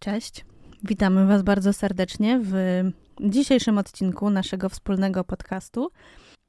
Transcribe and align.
Cześć. 0.00 0.44
Witamy 0.84 1.26
Was 1.26 1.42
bardzo 1.42 1.72
serdecznie 1.72 2.40
w 2.42 2.54
dzisiejszym 3.20 3.78
odcinku 3.78 4.30
naszego 4.30 4.68
wspólnego 4.68 5.24
podcastu. 5.24 5.90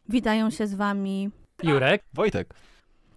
Witają 0.10 0.50
się 0.50 0.68
z 0.68 0.74
Wami 0.74 1.30
Jurek, 1.64 2.04
Wojtek. 2.14 2.54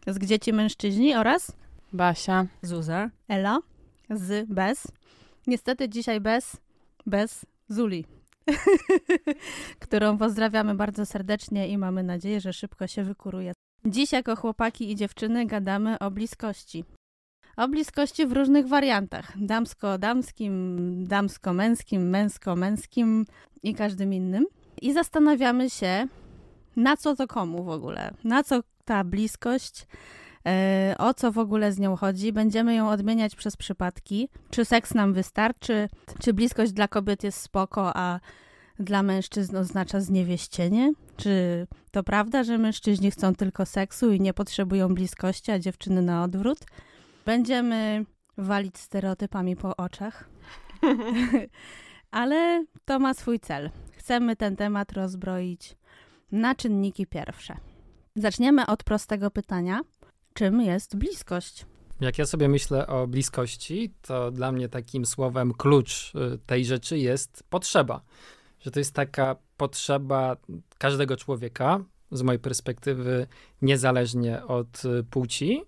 z 0.06 0.18
Gdzie 0.18 0.38
Ci 0.38 0.52
Mężczyźni 0.52 1.14
oraz 1.14 1.52
Basia. 1.92 2.46
Zuza. 2.62 3.10
Ela 3.28 3.58
z 4.10 4.48
Bez. 4.48 4.86
Niestety 5.46 5.88
dzisiaj 5.88 6.20
bez, 6.20 6.56
bez 7.06 7.46
Zuli, 7.68 8.04
którą 9.84 10.18
pozdrawiamy 10.18 10.74
bardzo 10.74 11.06
serdecznie 11.06 11.68
i 11.68 11.78
mamy 11.78 12.02
nadzieję, 12.02 12.40
że 12.40 12.52
szybko 12.52 12.86
się 12.86 13.04
wykuruje. 13.04 13.52
Dziś 13.84 14.12
jako 14.12 14.36
chłopaki 14.36 14.90
i 14.90 14.96
dziewczyny 14.96 15.46
gadamy 15.46 15.98
o 15.98 16.10
bliskości. 16.10 16.84
O 17.56 17.68
bliskości 17.68 18.26
w 18.26 18.32
różnych 18.32 18.68
wariantach. 18.68 19.32
Damsko-damskim, 19.36 20.78
damsko-męskim, 21.06 22.10
męsko-męskim 22.10 23.24
i 23.62 23.74
każdym 23.74 24.14
innym. 24.14 24.46
I 24.82 24.92
zastanawiamy 24.92 25.70
się, 25.70 26.06
na 26.76 26.96
co 26.96 27.16
to 27.16 27.26
komu 27.26 27.64
w 27.64 27.68
ogóle? 27.68 28.10
Na 28.24 28.42
co 28.44 28.60
ta 28.84 29.04
bliskość? 29.04 29.86
e, 30.46 30.94
O 30.98 31.14
co 31.14 31.32
w 31.32 31.38
ogóle 31.38 31.72
z 31.72 31.78
nią 31.78 31.96
chodzi? 31.96 32.32
Będziemy 32.32 32.74
ją 32.74 32.88
odmieniać 32.90 33.34
przez 33.36 33.56
przypadki. 33.56 34.28
Czy 34.50 34.64
seks 34.64 34.94
nam 34.94 35.12
wystarczy? 35.12 35.88
Czy 36.20 36.32
bliskość 36.32 36.72
dla 36.72 36.88
kobiet 36.88 37.24
jest 37.24 37.40
spoko, 37.40 37.96
a 37.96 38.20
dla 38.78 39.02
mężczyzn 39.02 39.56
oznacza 39.56 40.00
zniewieścienie? 40.00 40.92
Czy 41.16 41.66
to 41.90 42.02
prawda, 42.02 42.44
że 42.44 42.58
mężczyźni 42.58 43.10
chcą 43.10 43.34
tylko 43.34 43.66
seksu 43.66 44.12
i 44.12 44.20
nie 44.20 44.34
potrzebują 44.34 44.94
bliskości, 44.94 45.50
a 45.52 45.58
dziewczyny 45.58 46.02
na 46.02 46.24
odwrót? 46.24 46.58
Będziemy 47.24 48.04
walić 48.38 48.78
stereotypami 48.78 49.56
po 49.56 49.76
oczach. 49.76 50.28
Ale 52.10 52.64
to 52.84 52.98
ma 52.98 53.14
swój 53.14 53.40
cel. 53.40 53.70
Chcemy 53.92 54.36
ten 54.36 54.56
temat 54.56 54.92
rozbroić 54.92 55.76
na 56.32 56.54
czynniki 56.54 57.06
pierwsze. 57.06 57.56
Zaczniemy 58.16 58.66
od 58.66 58.84
prostego 58.84 59.30
pytania. 59.30 59.80
Czym 60.34 60.60
jest 60.60 60.96
bliskość? 60.96 61.66
jak 62.00 62.18
ja 62.18 62.26
sobie 62.26 62.48
myślę 62.48 62.86
o 62.86 63.06
bliskości, 63.06 63.94
to 64.02 64.30
dla 64.30 64.52
mnie 64.52 64.68
takim 64.68 65.06
słowem 65.06 65.52
klucz 65.52 66.12
y, 66.14 66.38
tej 66.46 66.64
rzeczy 66.64 66.98
jest 66.98 67.44
potrzeba. 67.50 68.00
Że 68.60 68.70
to 68.70 68.78
jest 68.80 68.94
taka 68.94 69.36
potrzeba 69.56 70.36
każdego 70.78 71.16
człowieka, 71.16 71.84
z 72.10 72.22
mojej 72.22 72.38
perspektywy, 72.38 73.26
niezależnie 73.62 74.44
od 74.44 74.84
y, 74.84 75.04
płci. 75.04 75.62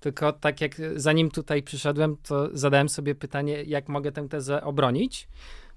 Tylko 0.00 0.32
tak 0.32 0.60
jak 0.60 0.76
zanim 0.96 1.30
tutaj 1.30 1.62
przyszedłem, 1.62 2.16
to 2.22 2.48
zadałem 2.52 2.88
sobie 2.88 3.14
pytanie, 3.14 3.62
jak 3.62 3.88
mogę 3.88 4.12
tę 4.12 4.28
tezę 4.28 4.64
obronić. 4.64 5.28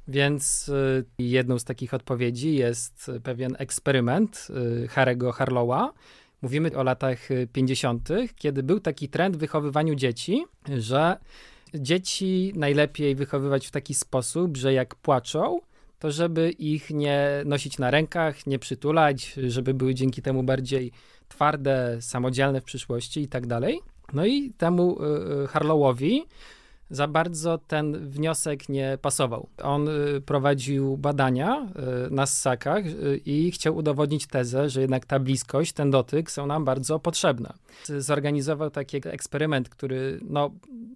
Więc 0.07 0.69
y, 0.69 1.05
jedną 1.17 1.59
z 1.59 1.63
takich 1.63 1.93
odpowiedzi 1.93 2.55
jest 2.55 3.11
pewien 3.23 3.55
eksperyment 3.59 4.47
Harego 4.89 5.31
Harlowa. 5.31 5.93
Mówimy 6.41 6.77
o 6.77 6.83
latach 6.83 7.31
y, 7.31 7.47
50., 7.53 8.09
kiedy 8.35 8.63
był 8.63 8.79
taki 8.79 9.09
trend 9.09 9.35
w 9.35 9.39
wychowywaniu 9.39 9.95
dzieci, 9.95 10.45
że 10.77 11.17
dzieci 11.73 12.53
najlepiej 12.55 13.15
wychowywać 13.15 13.67
w 13.67 13.71
taki 13.71 13.93
sposób, 13.93 14.57
że 14.57 14.73
jak 14.73 14.95
płaczą, 14.95 15.59
to 15.99 16.11
żeby 16.11 16.51
ich 16.51 16.89
nie 16.89 17.41
nosić 17.45 17.77
na 17.77 17.91
rękach, 17.91 18.47
nie 18.47 18.59
przytulać, 18.59 19.35
żeby 19.47 19.73
były 19.73 19.95
dzięki 19.95 20.21
temu 20.21 20.43
bardziej 20.43 20.91
twarde, 21.27 21.97
samodzielne 22.01 22.61
w 22.61 22.63
przyszłości 22.63 23.21
i 23.21 23.27
tak 23.27 23.47
dalej. 23.47 23.79
No 24.13 24.25
i 24.25 24.51
temu 24.57 24.97
y, 25.01 25.43
y, 25.43 25.47
Harlowowi 25.47 26.25
za 26.89 27.07
bardzo 27.07 27.57
ten 27.57 28.09
wniosek 28.09 28.69
nie 28.69 28.97
pasował. 29.01 29.49
On 29.63 29.87
y, 29.87 30.21
prowadził 30.21 30.97
badania 30.97 31.67
na 32.11 32.25
ssakach 32.25 32.83
i 33.25 33.51
chciał 33.51 33.75
udowodnić 33.75 34.27
tezę, 34.27 34.69
że 34.69 34.81
jednak 34.81 35.05
ta 35.05 35.19
bliskość, 35.19 35.73
ten 35.73 35.91
dotyk 35.91 36.31
są 36.31 36.47
nam 36.47 36.65
bardzo 36.65 36.99
potrzebne. 36.99 37.53
Zorganizował 37.97 38.69
taki 38.69 38.97
eksperyment, 38.97 39.69
który, 39.69 40.19
no, 40.21 40.51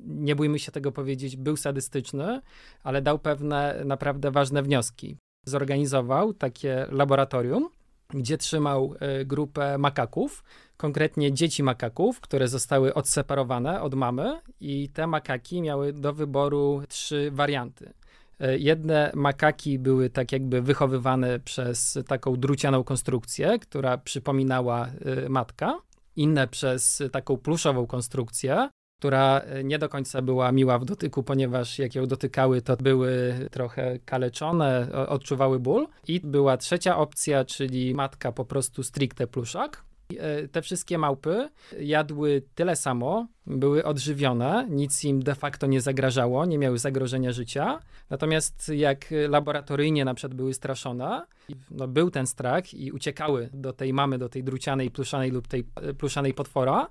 nie 0.06 0.36
bójmy 0.36 0.60
się 0.60 0.72
tego 0.72 0.92
powiedzieć, 0.92 1.38
był 1.38 1.58
sadystyczny, 1.58 2.42
ale 2.84 3.02
dał 3.02 3.20
pewne 3.20 3.82
naprawdę 3.86 4.32
ważne 4.32 4.64
wnioski. 4.64 5.18
Zorganizował 5.46 6.34
takie 6.34 6.86
laboratorium, 6.92 7.70
gdzie 8.10 8.38
trzymał 8.38 8.94
y, 9.22 9.26
grupę 9.26 9.78
makaków, 9.78 10.44
konkretnie 10.78 11.34
dzieci 11.34 11.64
makaków, 11.64 12.20
które 12.20 12.48
zostały 12.48 12.94
odseparowane 12.94 13.82
od 13.82 13.96
mamy 13.96 14.42
i 14.60 14.90
te 14.90 15.08
makaki 15.08 15.62
miały 15.62 15.94
do 15.94 16.14
wyboru 16.14 16.84
trzy 16.90 17.32
warianty. 17.32 17.94
E, 18.40 18.58
Jedne 18.58 19.12
makaki 19.16 19.80
były 19.80 20.10
tak 20.10 20.32
jakby 20.32 20.62
wychowywane 20.62 21.40
przez 21.40 22.00
taką 22.08 22.36
drucianą 22.36 22.84
konstrukcję, 22.84 23.60
która 23.60 23.98
przypominała 23.98 24.88
e, 24.88 25.30
matka. 25.30 25.80
Inne 26.16 26.48
przez 26.48 27.04
taką 27.12 27.38
pluszową 27.38 27.88
konstrukcję, 27.88 28.70
która 29.00 29.40
e, 29.40 29.64
nie 29.64 29.80
do 29.80 29.90
końca 29.90 30.22
była 30.22 30.52
miła 30.52 30.80
w 30.80 30.86
dotyku, 30.86 31.24
ponieważ 31.24 31.80
jak 31.80 31.96
ją 31.96 32.06
dotykały, 32.06 32.62
to 32.62 32.78
były 32.78 33.34
trochę 33.52 34.00
kaleczone, 34.06 34.88
odczuwały 35.08 35.60
ból. 35.60 35.88
I 36.08 36.20
była 36.20 36.58
trzecia 36.58 36.98
opcja, 36.98 37.46
czyli 37.46 37.94
matka 37.94 38.32
po 38.32 38.46
prostu 38.46 38.84
stricte 38.84 39.28
pluszak. 39.28 39.84
E, 40.18 40.48
Te 40.48 40.62
wszystkie 40.62 40.98
małpy 40.98 41.50
jadły 41.80 42.44
tyle 42.56 42.76
samo, 42.76 43.28
były 43.46 43.84
odżywione, 43.84 44.68
nic 44.70 45.04
im 45.04 45.24
de 45.24 45.36
facto 45.36 45.68
nie 45.68 45.82
zagrażało, 45.82 46.46
nie 46.46 46.58
miały 46.58 46.80
zagrożenia 46.80 47.32
życia. 47.32 47.80
Natomiast 48.10 48.70
jak 48.70 49.06
laboratoryjnie 49.30 50.06
na 50.06 50.14
przykład 50.14 50.34
były 50.38 50.54
straszone, 50.54 51.26
no 51.72 51.88
był 51.88 52.12
ten 52.12 52.28
strach 52.28 52.74
i 52.74 52.92
uciekały 52.92 53.50
do 53.54 53.74
tej 53.74 53.94
mamy, 53.94 54.18
do 54.18 54.30
tej 54.30 54.44
drucianej, 54.44 54.92
pluszanej 54.92 55.32
lub 55.32 55.48
tej 55.48 55.68
e, 55.76 55.94
pluszanej 55.94 56.34
potwora, 56.34 56.88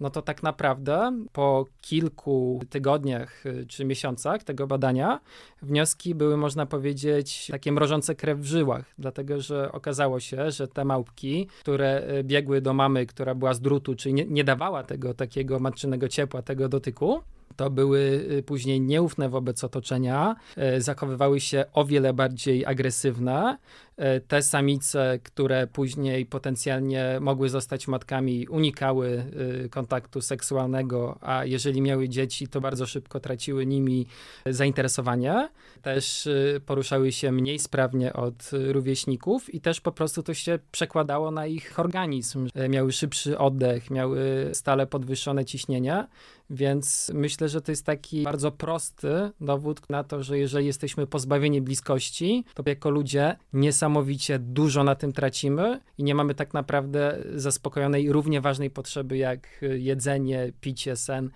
no 0.00 0.10
to 0.10 0.22
tak 0.22 0.42
naprawdę 0.42 1.24
po 1.32 1.66
kilku 1.80 2.60
tygodniach 2.70 3.46
y, 3.46 3.66
czy 3.66 3.84
miesiącach 3.84 4.42
tego 4.42 4.66
badania 4.66 5.20
wnioski 5.62 6.14
były, 6.14 6.36
można 6.36 6.66
powiedzieć, 6.66 7.48
takie 7.50 7.72
mrożące 7.72 8.14
krew 8.14 8.38
w 8.38 8.44
żyłach, 8.44 8.94
dlatego 8.98 9.40
że 9.40 9.72
okazało 9.72 10.20
się, 10.20 10.50
że 10.50 10.68
te 10.68 10.84
małpki, 10.84 11.48
które 11.60 12.18
y, 12.18 12.24
biegły 12.24 12.60
do 12.60 12.74
mamy, 12.74 13.06
która 13.06 13.34
była 13.34 13.54
z 13.54 13.60
drutu, 13.60 13.94
czyli 13.94 14.14
nie, 14.14 14.24
nie 14.24 14.44
dawała 14.44 14.82
tego 14.82 15.14
takiego 15.14 15.58
matczynego 15.58 16.08
ciepła, 16.08 16.42
tego 16.42 16.68
dotyku, 16.68 17.20
to 17.58 17.70
były 17.70 17.98
y, 18.38 18.42
później 18.42 18.80
nieufne 18.80 19.28
wobec 19.28 19.64
otoczenia, 19.64 20.36
y, 20.76 20.80
zachowywały 20.80 21.40
się 21.40 21.64
o 21.72 21.84
wiele 21.84 22.12
bardziej 22.12 22.66
agresywne. 22.66 23.58
Y, 23.98 24.20
Te 24.20 24.42
samice, 24.42 25.18
które 25.22 25.66
później 25.66 26.26
potencjalnie 26.26 27.18
mogły 27.20 27.48
zostać 27.48 27.88
matkami, 27.88 28.48
unikały 28.48 29.24
y, 29.64 29.68
kontaktu 29.68 30.20
seksualnego, 30.20 31.18
a 31.20 31.44
jeżeli 31.44 31.82
miały 31.82 32.08
dzieci, 32.08 32.48
to 32.48 32.60
bardzo 32.60 32.86
szybko 32.86 33.20
traciły 33.20 33.66
nimi 33.66 34.06
zainteresowanie. 34.46 35.48
Też 35.82 36.26
y, 36.26 36.60
poruszały 36.66 37.12
się 37.12 37.32
mniej 37.32 37.58
sprawnie 37.58 38.12
od 38.12 38.50
rówieśników 38.52 39.54
i 39.54 39.60
też 39.60 39.80
po 39.80 39.92
prostu 39.92 40.22
to 40.22 40.34
się 40.34 40.58
przekładało 40.72 41.30
na 41.30 41.46
ich 41.46 41.78
organizm. 41.78 42.48
Miały 42.68 42.92
szybszy 42.92 43.38
oddech, 43.38 43.90
miały 43.90 44.50
stale 44.52 44.86
podwyższone 44.86 45.44
ciśnienie. 45.44 46.06
Więc 46.50 47.10
myślę, 47.14 47.48
że 47.48 47.60
to 47.60 47.72
jest 47.72 47.86
taki 47.86 48.22
bardzo 48.22 48.52
prosty 48.52 49.30
dowód 49.40 49.90
na 49.90 50.04
to, 50.04 50.22
że 50.22 50.38
jeżeli 50.38 50.66
jesteśmy 50.66 51.06
pozbawieni 51.06 51.60
bliskości, 51.60 52.44
to 52.54 52.62
jako 52.66 52.90
ludzie 52.90 53.36
niesamowicie 53.52 54.38
dużo 54.38 54.84
na 54.84 54.94
tym 54.94 55.12
tracimy 55.12 55.80
i 55.98 56.04
nie 56.04 56.14
mamy 56.14 56.34
tak 56.34 56.54
naprawdę 56.54 57.18
zaspokojonej 57.34 58.12
równie 58.12 58.40
ważnej 58.40 58.70
potrzeby 58.70 59.16
jak 59.16 59.48
jedzenie, 59.78 60.52
picie, 60.60 60.96
sen 60.96 61.30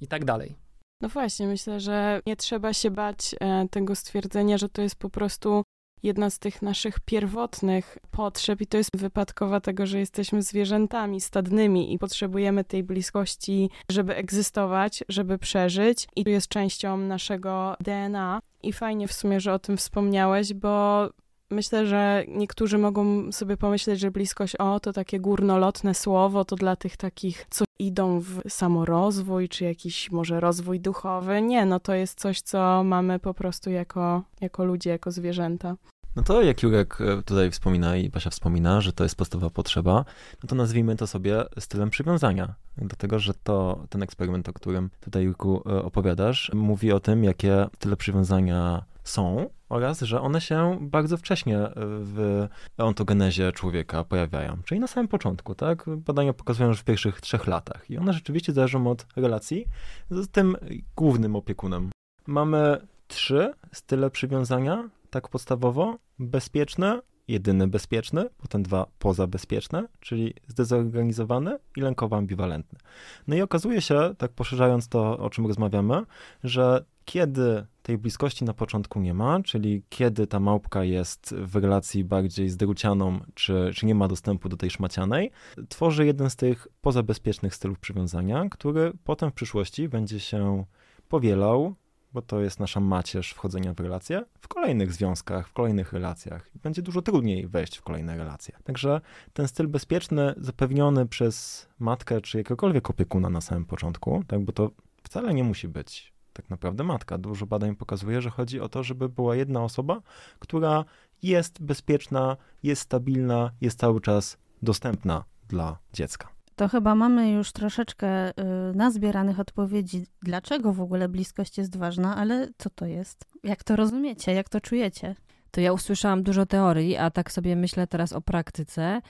i 0.00 0.06
tak 0.06 0.24
dalej. 0.24 0.56
No 1.00 1.08
właśnie, 1.08 1.46
myślę, 1.46 1.80
że 1.80 2.20
nie 2.26 2.36
trzeba 2.36 2.72
się 2.72 2.90
bać 2.90 3.34
e, 3.40 3.68
tego 3.70 3.94
stwierdzenia, 3.94 4.58
że 4.58 4.68
to 4.68 4.82
jest 4.82 4.96
po 4.96 5.10
prostu 5.10 5.62
jedna 6.06 6.30
z 6.30 6.38
tych 6.38 6.62
naszych 6.62 7.00
pierwotnych 7.00 7.98
potrzeb 8.10 8.60
i 8.60 8.66
to 8.66 8.76
jest 8.76 8.96
wypadkowa 8.96 9.60
tego, 9.60 9.86
że 9.86 9.98
jesteśmy 9.98 10.42
zwierzętami 10.42 11.20
stadnymi 11.20 11.94
i 11.94 11.98
potrzebujemy 11.98 12.64
tej 12.64 12.82
bliskości, 12.82 13.70
żeby 13.90 14.16
egzystować, 14.16 15.04
żeby 15.08 15.38
przeżyć 15.38 16.08
i 16.16 16.24
to 16.24 16.30
jest 16.30 16.48
częścią 16.48 16.96
naszego 16.96 17.76
DNA 17.80 18.40
i 18.62 18.72
fajnie 18.72 19.08
w 19.08 19.12
sumie, 19.12 19.40
że 19.40 19.52
o 19.52 19.58
tym 19.58 19.76
wspomniałeś, 19.76 20.54
bo 20.54 21.08
Myślę, 21.50 21.86
że 21.86 22.24
niektórzy 22.28 22.78
mogą 22.78 23.32
sobie 23.32 23.56
pomyśleć, 23.56 24.00
że 24.00 24.10
bliskość, 24.10 24.56
o, 24.56 24.80
to 24.80 24.92
takie 24.92 25.20
górnolotne 25.20 25.94
słowo, 25.94 26.44
to 26.44 26.56
dla 26.56 26.76
tych 26.76 26.96
takich, 26.96 27.46
co 27.50 27.64
idą 27.78 28.20
w 28.20 28.40
samorozwój, 28.48 29.48
czy 29.48 29.64
jakiś 29.64 30.10
może 30.10 30.40
rozwój 30.40 30.80
duchowy. 30.80 31.42
Nie, 31.42 31.66
no 31.66 31.80
to 31.80 31.94
jest 31.94 32.20
coś, 32.20 32.40
co 32.40 32.84
mamy 32.84 33.18
po 33.18 33.34
prostu 33.34 33.70
jako, 33.70 34.22
jako 34.40 34.64
ludzie, 34.64 34.90
jako 34.90 35.10
zwierzęta. 35.10 35.76
No 36.16 36.22
to 36.22 36.42
jak 36.42 36.62
Jurek 36.62 37.00
e, 37.00 37.22
tutaj 37.22 37.50
wspomina 37.50 37.96
i 37.96 38.10
Basia 38.10 38.30
wspomina, 38.30 38.80
że 38.80 38.92
to 38.92 39.04
jest 39.04 39.16
podstawowa 39.16 39.50
potrzeba, 39.50 40.04
no 40.42 40.48
to 40.48 40.54
nazwijmy 40.54 40.96
to 40.96 41.06
sobie 41.06 41.44
stylem 41.58 41.90
przywiązania. 41.90 42.54
Do 42.78 42.96
tego, 42.96 43.18
że 43.18 43.34
to 43.34 43.84
ten 43.88 44.02
eksperyment, 44.02 44.48
o 44.48 44.52
którym 44.52 44.90
tutaj 45.00 45.24
Jurku 45.24 45.62
e, 45.66 45.82
opowiadasz, 45.82 46.50
mówi 46.54 46.92
o 46.92 47.00
tym, 47.00 47.24
jakie 47.24 47.66
style 47.74 47.96
przywiązania 47.96 48.84
są 49.04 49.50
oraz, 49.68 50.00
że 50.00 50.20
one 50.20 50.40
się 50.40 50.78
bardzo 50.80 51.16
wcześnie 51.16 51.58
e, 51.58 51.72
w 52.00 52.46
ontogenezie 52.78 53.52
człowieka 53.52 54.04
pojawiają, 54.04 54.56
czyli 54.64 54.80
na 54.80 54.86
samym 54.86 55.08
początku, 55.08 55.54
tak? 55.54 55.84
Badania 55.96 56.32
pokazują, 56.32 56.72
że 56.72 56.80
w 56.80 56.84
pierwszych 56.84 57.20
trzech 57.20 57.46
latach 57.46 57.90
i 57.90 57.98
one 57.98 58.12
rzeczywiście 58.12 58.52
zależą 58.52 58.90
od 58.90 59.06
relacji 59.16 59.66
z 60.10 60.28
tym 60.28 60.56
głównym 60.96 61.36
opiekunem. 61.36 61.90
Mamy 62.26 62.86
trzy 63.08 63.52
style 63.72 64.10
przywiązania, 64.10 64.88
tak 65.16 65.28
podstawowo, 65.28 65.98
bezpieczne, 66.18 67.00
jedyny 67.28 67.66
bezpieczny, 67.68 68.28
potem 68.38 68.62
dwa 68.62 68.86
pozabezpieczne, 68.98 69.88
czyli 70.00 70.34
zdezorganizowany 70.48 71.58
i 71.76 71.80
lękowo 71.80 72.16
ambiwalentny. 72.16 72.78
No 73.26 73.36
i 73.36 73.40
okazuje 73.40 73.80
się, 73.80 74.14
tak 74.18 74.32
poszerzając 74.32 74.88
to, 74.88 75.18
o 75.18 75.30
czym 75.30 75.46
rozmawiamy, 75.46 76.02
że 76.44 76.84
kiedy 77.04 77.66
tej 77.82 77.98
bliskości 77.98 78.44
na 78.44 78.54
początku 78.54 79.00
nie 79.00 79.14
ma, 79.14 79.42
czyli 79.42 79.82
kiedy 79.88 80.26
ta 80.26 80.40
małpka 80.40 80.84
jest 80.84 81.34
w 81.34 81.56
relacji 81.56 82.04
bardziej 82.04 82.48
zdrucianą, 82.48 83.20
czy, 83.34 83.70
czy 83.74 83.86
nie 83.86 83.94
ma 83.94 84.08
dostępu 84.08 84.48
do 84.48 84.56
tej 84.56 84.70
szmacianej, 84.70 85.30
tworzy 85.68 86.06
jeden 86.06 86.30
z 86.30 86.36
tych 86.36 86.68
pozabezpiecznych 86.80 87.54
stylów 87.54 87.78
przywiązania, 87.78 88.48
który 88.50 88.92
potem 89.04 89.30
w 89.30 89.34
przyszłości 89.34 89.88
będzie 89.88 90.20
się 90.20 90.64
powielał, 91.08 91.74
bo 92.16 92.22
to 92.22 92.40
jest 92.40 92.60
nasza 92.60 92.80
macierz 92.80 93.32
wchodzenia 93.32 93.74
w 93.74 93.80
relacje, 93.80 94.24
w 94.40 94.48
kolejnych 94.48 94.92
związkach, 94.92 95.48
w 95.48 95.52
kolejnych 95.52 95.92
relacjach. 95.92 96.50
Będzie 96.54 96.82
dużo 96.82 97.02
trudniej 97.02 97.48
wejść 97.48 97.76
w 97.76 97.82
kolejne 97.82 98.16
relacje. 98.16 98.56
Także 98.64 99.00
ten 99.32 99.48
styl 99.48 99.68
bezpieczny, 99.68 100.34
zapewniony 100.36 101.06
przez 101.06 101.66
matkę 101.78 102.20
czy 102.20 102.38
jakiegokolwiek 102.38 102.90
opiekuna 102.90 103.30
na 103.30 103.40
samym 103.40 103.64
początku, 103.64 104.24
tak, 104.26 104.40
bo 104.40 104.52
to 104.52 104.70
wcale 105.02 105.34
nie 105.34 105.44
musi 105.44 105.68
być 105.68 106.12
tak 106.32 106.50
naprawdę 106.50 106.84
matka. 106.84 107.18
Dużo 107.18 107.46
badań 107.46 107.76
pokazuje, 107.76 108.22
że 108.22 108.30
chodzi 108.30 108.60
o 108.60 108.68
to, 108.68 108.82
żeby 108.82 109.08
była 109.08 109.36
jedna 109.36 109.64
osoba, 109.64 110.00
która 110.38 110.84
jest 111.22 111.62
bezpieczna, 111.62 112.36
jest 112.62 112.82
stabilna, 112.82 113.50
jest 113.60 113.78
cały 113.78 114.00
czas 114.00 114.38
dostępna 114.62 115.24
dla 115.48 115.78
dziecka. 115.92 116.35
To 116.56 116.68
chyba 116.68 116.94
mamy 116.94 117.30
już 117.30 117.52
troszeczkę 117.52 118.30
y, 118.30 118.32
nazbieranych 118.74 119.40
odpowiedzi, 119.40 120.06
dlaczego 120.22 120.72
w 120.72 120.80
ogóle 120.80 121.08
bliskość 121.08 121.58
jest 121.58 121.76
ważna, 121.76 122.16
ale 122.16 122.48
co 122.58 122.70
to 122.70 122.86
jest? 122.86 123.24
Jak 123.44 123.64
to 123.64 123.76
rozumiecie? 123.76 124.32
Jak 124.32 124.48
to 124.48 124.60
czujecie? 124.60 125.14
To 125.50 125.60
ja 125.60 125.72
usłyszałam 125.72 126.22
dużo 126.22 126.46
teorii, 126.46 126.96
a 126.96 127.10
tak 127.10 127.32
sobie 127.32 127.56
myślę 127.56 127.86
teraz 127.86 128.12
o 128.12 128.20
praktyce 128.20 129.00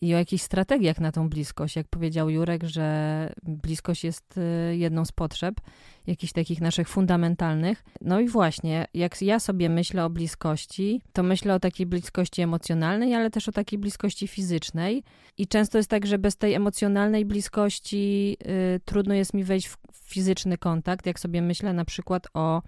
i 0.00 0.14
o 0.14 0.18
jakichś 0.18 0.42
strategiach 0.42 1.00
na 1.00 1.12
tą 1.12 1.28
bliskość. 1.28 1.76
Jak 1.76 1.88
powiedział 1.88 2.30
Jurek, 2.30 2.64
że 2.64 3.32
bliskość 3.42 4.04
jest 4.04 4.38
y, 4.38 4.76
jedną 4.76 5.04
z 5.04 5.12
potrzeb, 5.12 5.60
jakichś 6.06 6.32
takich 6.32 6.60
naszych 6.60 6.88
fundamentalnych. 6.88 7.84
No 8.00 8.20
i 8.20 8.28
właśnie, 8.28 8.86
jak 8.94 9.22
ja 9.22 9.40
sobie 9.40 9.68
myślę 9.68 10.04
o 10.04 10.10
bliskości, 10.10 11.02
to 11.12 11.22
myślę 11.22 11.54
o 11.54 11.60
takiej 11.60 11.86
bliskości 11.86 12.42
emocjonalnej, 12.42 13.14
ale 13.14 13.30
też 13.30 13.48
o 13.48 13.52
takiej 13.52 13.78
bliskości 13.78 14.28
fizycznej. 14.28 15.02
I 15.38 15.46
często 15.46 15.78
jest 15.78 15.90
tak, 15.90 16.06
że 16.06 16.18
bez 16.18 16.36
tej 16.36 16.54
emocjonalnej 16.54 17.24
bliskości 17.24 18.36
y, 18.76 18.80
trudno 18.84 19.14
jest 19.14 19.34
mi 19.34 19.44
wejść 19.44 19.68
w 19.68 19.76
fizyczny 19.92 20.58
kontakt. 20.58 21.06
Jak 21.06 21.20
sobie 21.20 21.42
myślę 21.42 21.72
na 21.72 21.84
przykład 21.84 22.26
o 22.34 22.62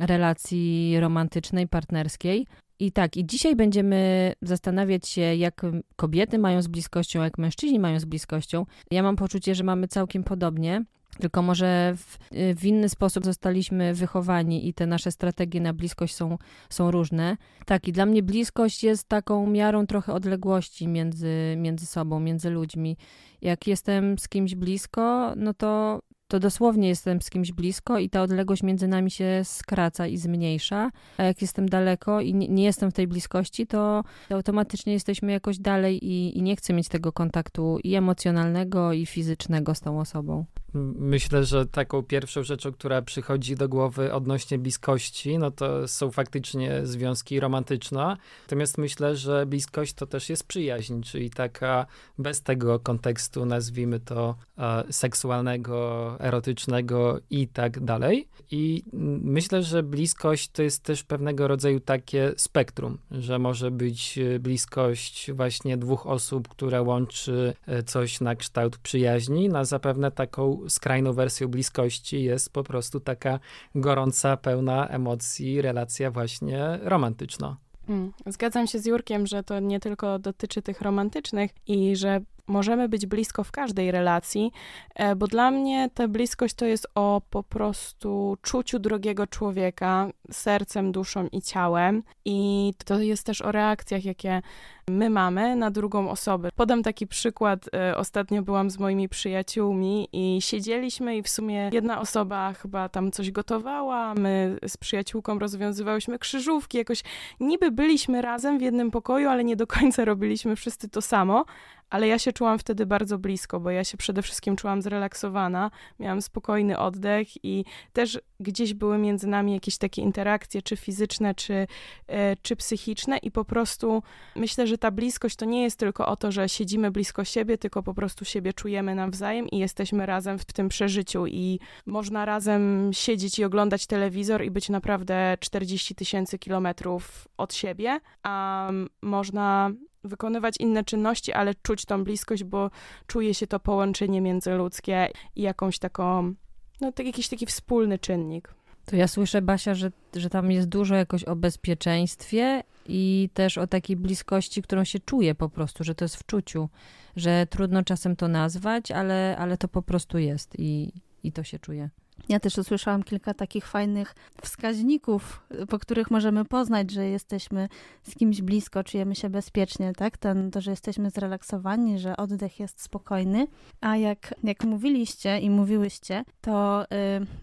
relacji 0.00 1.00
romantycznej, 1.00 1.68
partnerskiej, 1.68 2.46
i 2.80 2.92
tak, 2.92 3.16
i 3.16 3.26
dzisiaj 3.26 3.56
będziemy 3.56 4.32
zastanawiać 4.42 5.08
się, 5.08 5.20
jak 5.20 5.62
kobiety 5.96 6.38
mają 6.38 6.62
z 6.62 6.68
bliskością, 6.68 7.22
jak 7.22 7.38
mężczyźni 7.38 7.78
mają 7.78 8.00
z 8.00 8.04
bliskością. 8.04 8.66
Ja 8.90 9.02
mam 9.02 9.16
poczucie, 9.16 9.54
że 9.54 9.64
mamy 9.64 9.88
całkiem 9.88 10.24
podobnie. 10.24 10.84
Tylko 11.20 11.42
może 11.42 11.94
w, 11.96 12.18
w, 12.58 12.64
inny 12.64 12.88
sposób 12.88 13.24
zostaliśmy 13.24 13.94
wychowani 13.94 14.68
i 14.68 14.74
te 14.74 14.86
nasze 14.86 15.12
strategie 15.12 15.60
na 15.60 15.72
bliskość 15.72 16.14
są, 16.14 16.38
są 16.70 16.90
różne. 16.90 17.36
Tak, 17.66 17.88
i 17.88 17.92
dla 17.92 18.06
mnie 18.06 18.22
bliskość 18.22 18.84
jest 18.84 19.08
taką 19.08 19.46
miarą 19.46 19.86
trochę 19.86 20.12
odległości 20.12 20.88
między, 20.88 21.54
między 21.56 21.86
sobą, 21.86 22.20
między 22.20 22.50
ludźmi. 22.50 22.96
Jak 23.42 23.66
jestem 23.66 24.18
z 24.18 24.28
kimś 24.28 24.54
blisko, 24.54 25.32
no 25.36 25.54
to 25.54 26.00
to 26.28 26.40
dosłownie 26.40 26.88
jestem 26.88 27.22
z 27.22 27.30
kimś 27.30 27.52
blisko 27.52 27.98
i 27.98 28.10
ta 28.10 28.22
odległość 28.22 28.62
między 28.62 28.88
nami 28.88 29.10
się 29.10 29.40
skraca 29.44 30.06
i 30.06 30.16
zmniejsza, 30.16 30.90
a 31.16 31.22
jak 31.22 31.42
jestem 31.42 31.68
daleko 31.68 32.20
i 32.20 32.34
nie, 32.34 32.48
nie 32.48 32.64
jestem 32.64 32.90
w 32.90 32.94
tej 32.94 33.06
bliskości, 33.06 33.66
to, 33.66 34.04
to, 34.28 34.34
automatycznie 34.34 34.92
jesteśmy 34.92 35.32
jakoś 35.32 35.58
dalej 35.58 36.06
i, 36.06 36.38
i 36.38 36.42
nie 36.42 36.56
chcę 36.56 36.72
mieć 36.72 36.88
tego 36.88 37.12
kontaktu 37.12 37.78
i 37.84 37.94
emocjonalnego, 37.94 38.92
i 38.92 39.06
fizycznego 39.06 39.74
z 39.74 39.80
tą 39.80 40.00
osobą. 40.00 40.44
Myślę, 40.74 41.44
że 41.44 41.66
taką 41.66 42.02
pierwszą 42.02 42.42
rzeczą, 42.42 42.72
która 42.72 43.02
przychodzi 43.02 43.56
do 43.56 43.68
głowy 43.68 44.12
odnośnie 44.12 44.58
bliskości, 44.58 45.38
no 45.38 45.50
to 45.50 45.88
są 45.88 46.10
faktycznie 46.10 46.86
związki 46.86 47.40
romantyczne. 47.40 48.16
Natomiast 48.42 48.78
myślę, 48.78 49.16
że 49.16 49.46
bliskość 49.46 49.92
to 49.92 50.06
też 50.06 50.28
jest 50.28 50.44
przyjaźń, 50.44 51.02
czyli 51.02 51.30
taka 51.30 51.86
bez 52.18 52.42
tego 52.42 52.80
kontekstu, 52.80 53.46
nazwijmy 53.46 54.00
to 54.00 54.34
e, 54.58 54.84
seksualnego, 54.90 56.16
erotycznego 56.20 57.20
i 57.30 57.48
tak 57.48 57.84
dalej. 57.84 58.28
I 58.50 58.84
myślę, 59.22 59.62
że 59.62 59.82
bliskość 59.82 60.48
to 60.48 60.62
jest 60.62 60.82
też 60.82 61.04
pewnego 61.04 61.48
rodzaju 61.48 61.80
takie 61.80 62.32
spektrum, 62.36 62.98
że 63.10 63.38
może 63.38 63.70
być 63.70 64.18
e, 64.18 64.38
bliskość 64.38 65.32
właśnie 65.32 65.76
dwóch 65.76 66.06
osób, 66.06 66.48
które 66.48 66.82
łączy 66.82 67.54
e, 67.66 67.82
coś 67.82 68.20
na 68.20 68.36
kształt 68.36 68.78
przyjaźni, 68.78 69.48
na 69.48 69.64
zapewne 69.64 70.10
taką 70.10 70.57
skrajną 70.68 71.12
wersją 71.12 71.48
bliskości 71.48 72.22
jest 72.22 72.52
po 72.52 72.64
prostu 72.64 73.00
taka 73.00 73.40
gorąca, 73.74 74.36
pełna 74.36 74.88
emocji 74.88 75.62
relacja 75.62 76.10
właśnie 76.10 76.78
romantyczna. 76.82 77.56
Mm, 77.88 78.12
zgadzam 78.26 78.66
się 78.66 78.78
z 78.78 78.86
Jurkiem, 78.86 79.26
że 79.26 79.42
to 79.42 79.60
nie 79.60 79.80
tylko 79.80 80.18
dotyczy 80.18 80.62
tych 80.62 80.80
romantycznych 80.80 81.50
i 81.66 81.96
że 81.96 82.20
możemy 82.48 82.88
być 82.88 83.06
blisko 83.06 83.44
w 83.44 83.50
każdej 83.50 83.90
relacji, 83.90 84.52
e, 84.94 85.16
bo 85.16 85.26
dla 85.26 85.50
mnie 85.50 85.90
ta 85.94 86.08
bliskość 86.08 86.54
to 86.54 86.64
jest 86.64 86.86
o 86.94 87.22
po 87.30 87.42
prostu 87.42 88.36
czuciu 88.42 88.78
drugiego 88.78 89.26
człowieka 89.26 90.08
sercem, 90.30 90.92
duszą 90.92 91.28
i 91.32 91.42
ciałem. 91.42 92.02
I 92.24 92.72
to 92.84 93.00
jest 93.00 93.26
też 93.26 93.42
o 93.42 93.52
reakcjach, 93.52 94.04
jakie 94.04 94.42
my 94.88 95.10
mamy 95.10 95.56
na 95.56 95.70
drugą 95.70 96.10
osobę. 96.10 96.48
Podam 96.56 96.82
taki 96.82 97.06
przykład. 97.06 97.68
E, 97.74 97.96
ostatnio 97.96 98.42
byłam 98.42 98.70
z 98.70 98.78
moimi 98.78 99.08
przyjaciółmi 99.08 100.08
i 100.12 100.42
siedzieliśmy 100.42 101.16
i 101.16 101.22
w 101.22 101.28
sumie 101.28 101.70
jedna 101.72 102.00
osoba 102.00 102.52
chyba 102.52 102.88
tam 102.88 103.10
coś 103.10 103.30
gotowała, 103.30 104.14
my 104.14 104.58
z 104.68 104.76
przyjaciółką 104.76 105.38
rozwiązywałyśmy 105.38 106.18
krzyżówki, 106.18 106.78
jakoś 106.78 107.02
niby 107.40 107.70
byliśmy 107.70 108.22
razem 108.22 108.58
w 108.58 108.62
jednym 108.62 108.90
pokoju, 108.90 109.28
ale 109.28 109.44
nie 109.44 109.56
do 109.56 109.66
końca 109.66 110.04
robiliśmy 110.04 110.56
wszyscy 110.56 110.88
to 110.88 111.02
samo 111.02 111.44
ale 111.90 112.08
ja 112.08 112.18
się 112.18 112.32
czułam 112.32 112.58
wtedy 112.58 112.86
bardzo 112.86 113.18
blisko, 113.18 113.60
bo 113.60 113.70
ja 113.70 113.84
się 113.84 113.96
przede 113.96 114.22
wszystkim 114.22 114.56
czułam 114.56 114.82
zrelaksowana, 114.82 115.70
miałam 115.98 116.22
spokojny 116.22 116.78
oddech 116.78 117.44
i 117.44 117.64
też 117.92 118.20
gdzieś 118.40 118.74
były 118.74 118.98
między 118.98 119.26
nami 119.26 119.52
jakieś 119.52 119.78
takie 119.78 120.02
interakcje, 120.02 120.62
czy 120.62 120.76
fizyczne, 120.76 121.34
czy, 121.34 121.66
e, 122.06 122.36
czy 122.36 122.56
psychiczne 122.56 123.18
i 123.18 123.30
po 123.30 123.44
prostu 123.44 124.02
myślę, 124.36 124.66
że 124.66 124.78
ta 124.78 124.90
bliskość 124.90 125.36
to 125.36 125.44
nie 125.44 125.62
jest 125.62 125.78
tylko 125.78 126.06
o 126.06 126.16
to, 126.16 126.32
że 126.32 126.48
siedzimy 126.48 126.90
blisko 126.90 127.24
siebie, 127.24 127.58
tylko 127.58 127.82
po 127.82 127.94
prostu 127.94 128.24
siebie 128.24 128.52
czujemy 128.52 128.94
nawzajem 128.94 129.48
i 129.48 129.58
jesteśmy 129.58 130.06
razem 130.06 130.38
w 130.38 130.44
tym 130.44 130.68
przeżyciu 130.68 131.26
i 131.26 131.60
można 131.86 132.24
razem 132.24 132.90
siedzieć 132.92 133.38
i 133.38 133.44
oglądać 133.44 133.86
telewizor 133.86 134.44
i 134.44 134.50
być 134.50 134.68
naprawdę 134.68 135.36
40 135.40 135.94
tysięcy 135.94 136.38
kilometrów 136.38 137.28
od 137.36 137.54
siebie, 137.54 138.00
a 138.22 138.70
można 139.02 139.70
wykonywać 140.04 140.54
inne 140.60 140.84
czynności, 140.84 141.32
ale 141.32 141.54
czuć 141.54 141.84
tą 141.84 142.04
bliskość, 142.04 142.44
bo 142.44 142.70
czuje 143.06 143.34
się 143.34 143.46
to 143.46 143.60
połączenie 143.60 144.20
międzyludzkie 144.20 145.10
i 145.36 145.42
jakąś 145.42 145.78
taką, 145.78 146.34
no 146.80 146.92
tak, 146.92 147.06
jakiś 147.06 147.28
taki 147.28 147.46
wspólny 147.46 147.98
czynnik. 147.98 148.54
To 148.84 148.96
ja 148.96 149.08
słyszę, 149.08 149.42
Basia, 149.42 149.74
że, 149.74 149.92
że 150.16 150.30
tam 150.30 150.50
jest 150.50 150.68
dużo 150.68 150.94
jakoś 150.94 151.24
o 151.24 151.36
bezpieczeństwie 151.36 152.62
i 152.86 153.30
też 153.34 153.58
o 153.58 153.66
takiej 153.66 153.96
bliskości, 153.96 154.62
którą 154.62 154.84
się 154.84 154.98
czuje 154.98 155.34
po 155.34 155.48
prostu, 155.48 155.84
że 155.84 155.94
to 155.94 156.04
jest 156.04 156.16
w 156.16 156.26
czuciu, 156.26 156.68
że 157.16 157.46
trudno 157.46 157.82
czasem 157.82 158.16
to 158.16 158.28
nazwać, 158.28 158.90
ale, 158.90 159.36
ale 159.38 159.56
to 159.56 159.68
po 159.68 159.82
prostu 159.82 160.18
jest 160.18 160.54
i, 160.58 160.92
i 161.22 161.32
to 161.32 161.44
się 161.44 161.58
czuje. 161.58 161.90
Ja 162.28 162.40
też 162.40 162.58
usłyszałam 162.58 163.02
kilka 163.02 163.34
takich 163.34 163.66
fajnych 163.66 164.14
wskaźników, 164.42 165.42
po 165.68 165.78
których 165.78 166.10
możemy 166.10 166.44
poznać, 166.44 166.90
że 166.90 167.08
jesteśmy 167.08 167.68
z 168.02 168.14
kimś 168.14 168.42
blisko, 168.42 168.84
czujemy 168.84 169.14
się 169.14 169.30
bezpiecznie, 169.30 169.92
tak? 169.92 170.16
Ten, 170.16 170.50
to, 170.50 170.60
że 170.60 170.70
jesteśmy 170.70 171.10
zrelaksowani, 171.10 171.98
że 171.98 172.16
oddech 172.16 172.60
jest 172.60 172.82
spokojny. 172.82 173.46
A 173.80 173.96
jak, 173.96 174.34
jak 174.44 174.64
mówiliście 174.64 175.38
i 175.38 175.50
mówiłyście, 175.50 176.24
to 176.40 176.84
y, 176.84 176.86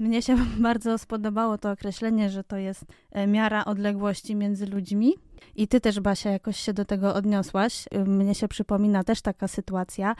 mnie 0.03 0.22
się 0.22 0.38
bardzo 0.60 0.98
spodobało 0.98 1.58
to 1.58 1.72
określenie, 1.72 2.29
że 2.29 2.44
to 2.44 2.58
jest 2.58 2.84
y, 2.84 3.27
miara 3.27 3.65
odległości 3.65 4.36
między 4.36 4.65
ludźmi 4.65 5.13
I 5.55 5.67
ty 5.67 5.81
też, 5.81 5.99
Basia, 5.99 6.31
jakoś 6.31 6.57
się 6.57 6.73
do 6.73 6.85
tego 6.85 7.13
odniosłaś. 7.13 7.85
Mnie 8.05 8.35
się 8.35 8.47
przypomina 8.47 9.03
też 9.03 9.21
taka 9.21 9.47
sytuacja, 9.47 10.15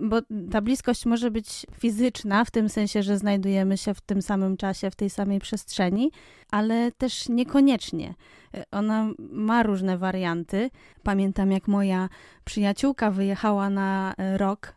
bo 0.00 0.16
ta 0.50 0.60
bliskość 0.60 1.06
może 1.06 1.30
być 1.30 1.66
fizyczna, 1.78 2.44
w 2.44 2.50
tym 2.50 2.68
sensie, 2.68 3.02
że 3.02 3.18
znajdujemy 3.18 3.78
się 3.78 3.94
w 3.94 4.00
tym 4.00 4.22
samym 4.22 4.56
czasie, 4.56 4.90
w 4.90 4.96
tej 4.96 5.10
samej 5.10 5.40
przestrzeni, 5.40 6.10
ale 6.50 6.92
też 6.92 7.28
niekoniecznie. 7.28 8.14
Ona 8.70 9.08
ma 9.18 9.62
różne 9.62 9.98
warianty. 9.98 10.70
Pamiętam, 11.02 11.50
jak 11.50 11.68
moja 11.68 12.08
przyjaciółka 12.44 13.10
wyjechała 13.10 13.70
na 13.70 14.14
rok 14.36 14.74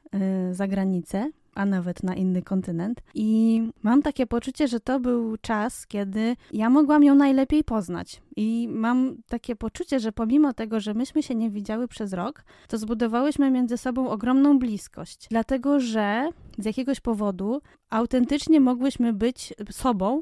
y, 0.50 0.54
za 0.54 0.68
granicę 0.68 1.30
a 1.56 1.66
nawet 1.66 2.04
na 2.04 2.16
inny 2.16 2.42
kontynent. 2.42 3.02
I 3.14 3.62
mam 3.84 4.02
takie 4.02 4.28
poczucie, 4.28 4.68
że 4.68 4.80
to 4.80 5.00
był 5.00 5.38
czas, 5.38 5.88
kiedy 5.88 6.36
ja 6.54 6.70
mogłam 6.70 7.04
ją 7.04 7.16
najlepiej 7.16 7.64
poznać. 7.64 8.22
I 8.36 8.68
mam 8.72 9.18
takie 9.28 9.56
poczucie, 9.56 10.00
że 10.00 10.12
pomimo 10.12 10.54
tego, 10.54 10.80
że 10.80 10.94
myśmy 10.94 11.24
się 11.24 11.36
nie 11.36 11.50
widziały 11.50 11.88
przez 11.88 12.14
rok, 12.14 12.44
to 12.68 12.78
zbudowałyśmy 12.78 13.52
między 13.52 13.78
sobą 13.78 14.10
ogromną 14.10 14.60
bliskość. 14.60 15.28
Dlatego, 15.30 15.80
że 15.80 16.30
z 16.58 16.66
jakiegoś 16.66 17.00
powodu 17.00 17.62
autentycznie 17.90 18.62
mogłyśmy 18.62 19.14
być 19.14 19.54
sobą, 19.72 20.22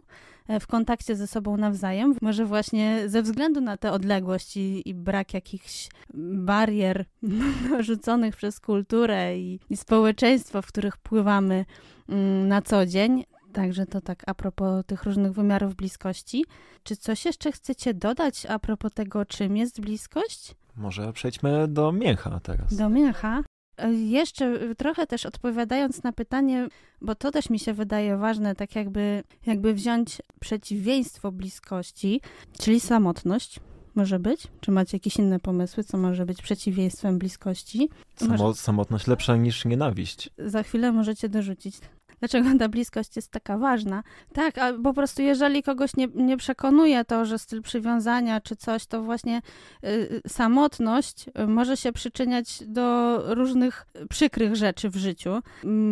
w 0.60 0.68
kontakcie 0.68 1.16
ze 1.16 1.28
sobą 1.28 1.58
nawzajem. 1.58 2.16
Może 2.22 2.46
właśnie 2.46 3.04
ze 3.10 3.22
względu 3.22 3.62
na 3.62 3.78
tę 3.78 3.92
odległość 3.92 4.58
i, 4.58 4.90
i 4.90 4.94
brak 4.94 5.34
jakichś 5.34 5.90
barier 6.34 7.06
narzuconych 7.72 8.36
przez 8.36 8.60
kulturę 8.60 9.38
i, 9.38 9.60
i 9.70 9.78
społeczeństwo, 9.78 10.62
w 10.62 10.68
których 10.68 10.98
pływamy 10.98 11.66
mm, 12.10 12.48
na 12.48 12.62
co 12.62 12.86
dzień. 12.86 13.24
Także 13.54 13.86
to 13.86 14.02
tak 14.02 14.24
a 14.28 14.34
propos 14.34 14.86
tych 14.86 15.04
różnych 15.04 15.34
wymiarów 15.34 15.76
bliskości. 15.76 16.46
Czy 16.84 16.96
coś 16.96 17.26
jeszcze 17.26 17.52
chcecie 17.52 17.94
dodać 17.94 18.46
a 18.46 18.60
propos 18.60 18.94
tego, 18.94 19.26
czym 19.26 19.58
jest 19.58 19.82
bliskość? 19.82 20.56
Może 20.76 21.14
przejdźmy 21.14 21.68
do 21.68 21.92
mięcha 21.92 22.40
teraz. 22.40 22.76
Do 22.76 22.90
mięcha. 22.90 23.44
E, 23.78 23.94
jeszcze 23.94 24.76
trochę 24.76 25.08
też 25.08 25.26
odpowiadając 25.26 26.04
na 26.04 26.12
pytanie, 26.12 26.68
bo 27.02 27.16
to 27.16 27.32
też 27.32 27.50
mi 27.50 27.60
się 27.60 27.74
wydaje 27.74 28.18
ważne, 28.18 28.56
tak 28.56 28.76
jakby, 28.76 29.24
jakby 29.46 29.74
wziąć 29.74 30.22
przeciwieństwo 30.40 31.32
bliskości, 31.32 32.22
czyli 32.60 32.80
samotność. 32.80 33.60
Może 33.96 34.20
być? 34.20 34.48
Czy 34.62 34.72
macie 34.72 34.98
jakieś 34.98 35.18
inne 35.18 35.40
pomysły, 35.40 35.84
co 35.84 35.98
może 35.98 36.26
być 36.26 36.42
przeciwieństwem 36.42 37.20
bliskości? 37.20 37.90
Samo, 38.16 38.32
może... 38.32 38.54
Samotność 38.54 39.08
lepsza 39.08 39.36
niż 39.36 39.66
nienawiść. 39.66 40.30
Za 40.38 40.64
chwilę 40.64 40.92
możecie 40.92 41.30
dorzucić 41.30 41.76
dlaczego 42.24 42.50
ta 42.60 42.70
bliskość 42.70 43.16
jest 43.16 43.32
taka 43.32 43.58
ważna. 43.58 44.04
Tak, 44.34 44.58
a 44.58 44.74
po 44.84 44.94
prostu 44.94 45.22
jeżeli 45.22 45.64
kogoś 45.64 45.96
nie, 45.96 46.08
nie 46.16 46.38
przekonuje 46.38 47.06
to, 47.06 47.26
że 47.26 47.40
styl 47.40 47.62
przywiązania 47.62 48.42
czy 48.42 48.56
coś, 48.56 48.86
to 48.86 49.04
właśnie 49.04 49.42
y, 49.84 49.88
y 49.88 50.22
samotność 50.28 51.26
y, 51.28 51.48
może 51.48 51.78
się 51.78 51.92
przyczyniać 51.92 52.64
do 52.68 53.18
różnych 53.36 53.86
przykrych 54.10 54.56
rzeczy 54.56 54.90
w 54.90 54.96
życiu. 54.96 55.40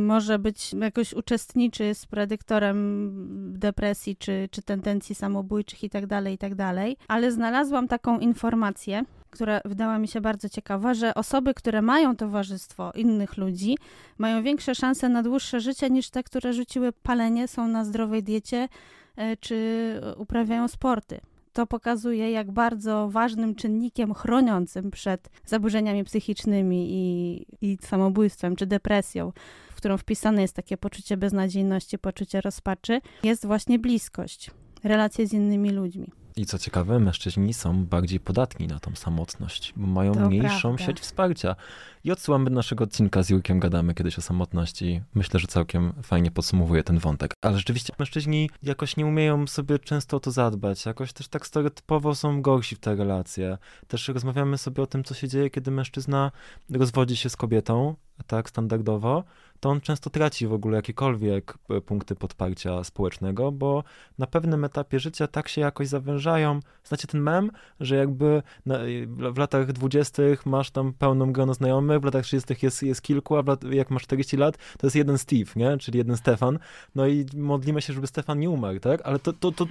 Może 0.06 0.40
być 0.40 0.74
jakoś 0.74 1.14
uczestniczy 1.14 1.96
z 1.96 2.06
predyktorem 2.06 3.12
depresji 3.60 4.16
czy, 4.16 4.50
czy 4.52 4.62
tendencji 4.62 5.16
samobójczych 5.16 5.84
itd., 5.84 6.08
tak 6.08 6.32
itd., 6.32 6.56
tak 6.58 7.06
ale 7.08 7.32
znalazłam 7.32 7.88
taką 7.88 8.20
informację, 8.20 9.04
która 9.32 9.62
wydała 9.66 10.00
mi 10.00 10.08
się 10.08 10.22
bardzo 10.22 10.50
ciekawa, 10.50 10.94
że 10.94 11.14
osoby, 11.14 11.54
które 11.54 11.82
mają 11.82 12.16
towarzystwo 12.16 12.92
innych 12.96 13.38
ludzi, 13.38 13.78
mają 14.18 14.44
większe 14.44 14.76
szanse 14.76 15.10
na 15.10 15.24
dłuższe 15.24 15.60
życie 15.60 15.90
niż 15.90 16.10
te, 16.10 16.24
które 16.24 16.54
rzuciły 16.54 16.92
palenie, 16.92 17.48
są 17.48 17.68
na 17.68 17.86
zdrowej 17.86 18.24
diecie 18.24 18.68
e, 19.16 19.38
czy 19.38 20.02
uprawiają 20.18 20.68
sporty. 20.68 21.22
To 21.54 21.68
pokazuje, 21.68 22.32
jak 22.32 22.52
bardzo 22.52 23.10
ważnym 23.10 23.56
czynnikiem 23.56 24.14
chroniącym 24.14 24.92
przed 24.92 25.30
zaburzeniami 25.46 26.04
psychicznymi 26.04 26.88
i, 26.92 27.46
i 27.62 27.78
samobójstwem 27.82 28.56
czy 28.56 28.66
depresją, 28.66 29.32
w 29.72 29.76
którą 29.76 29.98
wpisane 29.98 30.42
jest 30.42 30.56
takie 30.56 30.78
poczucie 30.78 31.18
beznadziejności, 31.18 31.98
poczucie 31.98 32.42
rozpaczy, 32.42 33.02
jest 33.24 33.46
właśnie 33.46 33.80
bliskość, 33.80 34.52
relacje 34.84 35.28
z 35.28 35.34
innymi 35.34 35.70
ludźmi. 35.70 36.21
I 36.42 36.46
co 36.46 36.60
ciekawe, 36.60 37.00
mężczyźni 37.00 37.54
są 37.54 37.86
bardziej 37.86 38.20
podatni 38.20 38.68
na 38.68 38.80
tą 38.80 38.96
samotność, 38.96 39.74
bo 39.76 39.88
mają 39.88 40.14
to 40.14 40.20
mniejszą 40.20 40.62
prawda. 40.62 40.86
sieć 40.86 41.00
wsparcia. 41.00 41.56
I 42.04 42.12
odsyłamy 42.12 42.50
do 42.50 42.56
naszego 42.56 42.84
odcinka 42.84 43.24
z 43.24 43.30
Jurkiem 43.30 43.60
Gadamy 43.60 43.94
kiedyś 43.94 44.20
o 44.20 44.22
samotności. 44.22 45.02
Myślę, 45.14 45.40
że 45.40 45.48
całkiem 45.48 45.94
fajnie 46.04 46.32
podsumowuje 46.32 46.84
ten 46.84 47.00
wątek. 47.00 47.34
Ale 47.42 47.58
rzeczywiście 47.58 47.94
mężczyźni 48.00 48.50
jakoś 48.64 48.98
nie 48.98 49.06
umieją 49.06 49.48
sobie 49.48 49.80
często 49.80 50.18
o 50.18 50.20
to 50.20 50.32
zadbać. 50.32 50.86
Jakoś 50.86 51.14
też 51.14 51.28
tak 51.28 51.48
stereotypowo 51.48 52.16
są 52.16 52.42
gorsi 52.42 52.76
w 52.76 52.80
te 52.80 52.96
relacje. 52.96 53.58
Też 53.88 54.08
rozmawiamy 54.08 54.58
sobie 54.58 54.84
o 54.84 54.88
tym, 54.88 55.04
co 55.04 55.14
się 55.14 55.28
dzieje, 55.28 55.50
kiedy 55.50 55.72
mężczyzna 55.72 56.32
rozwodzi 56.70 57.18
się 57.18 57.30
z 57.30 57.36
kobietą, 57.36 57.96
tak 58.28 58.50
standardowo, 58.50 59.24
to 59.62 59.70
on 59.70 59.82
często 59.82 60.10
traci 60.10 60.48
w 60.48 60.54
ogóle 60.54 60.76
jakiekolwiek 60.76 61.58
e, 61.70 61.82
punkty 61.82 62.16
podparcia 62.16 62.84
społecznego, 62.84 63.52
bo 63.52 63.84
na 64.18 64.28
pewnym 64.28 64.66
etapie 64.66 65.00
życia 65.00 65.28
tak 65.28 65.48
się 65.48 65.62
jakoś 65.62 65.88
zawężają. 65.88 66.60
Znacie 66.84 67.08
ten 67.08 67.22
mem, 67.22 67.52
że 67.80 67.96
jakby 67.96 68.44
na, 68.66 68.80
w 69.08 69.38
latach 69.38 69.72
dwudziestych 69.72 70.46
masz 70.46 70.72
tam 70.72 70.94
pełną 70.94 71.34
grono 71.34 71.54
znajomych, 71.54 72.00
w 72.00 72.04
latach 72.04 72.24
30 72.26 72.56
jest, 72.62 72.84
jest 72.84 73.02
kilku, 73.02 73.36
a 73.36 73.44
lat, 73.48 73.64
jak 73.64 73.90
masz 73.90 74.04
40 74.04 74.38
lat, 74.38 74.58
to 74.78 74.88
jest 74.88 74.96
jeden 74.96 75.18
Steve, 75.18 75.52
nie? 75.56 75.78
Czyli 75.78 75.98
jeden 75.98 76.18
Stefan. 76.18 76.60
No 76.96 77.08
i 77.08 77.26
modlimy 77.34 77.82
się, 77.82 77.94
żeby 77.94 78.08
Stefan 78.08 78.40
nie 78.40 78.50
umarł, 78.50 78.80
tak? 78.80 79.02
Ale 79.04 79.20
to, 79.20 79.34
to, 79.34 79.52
to 79.52 79.66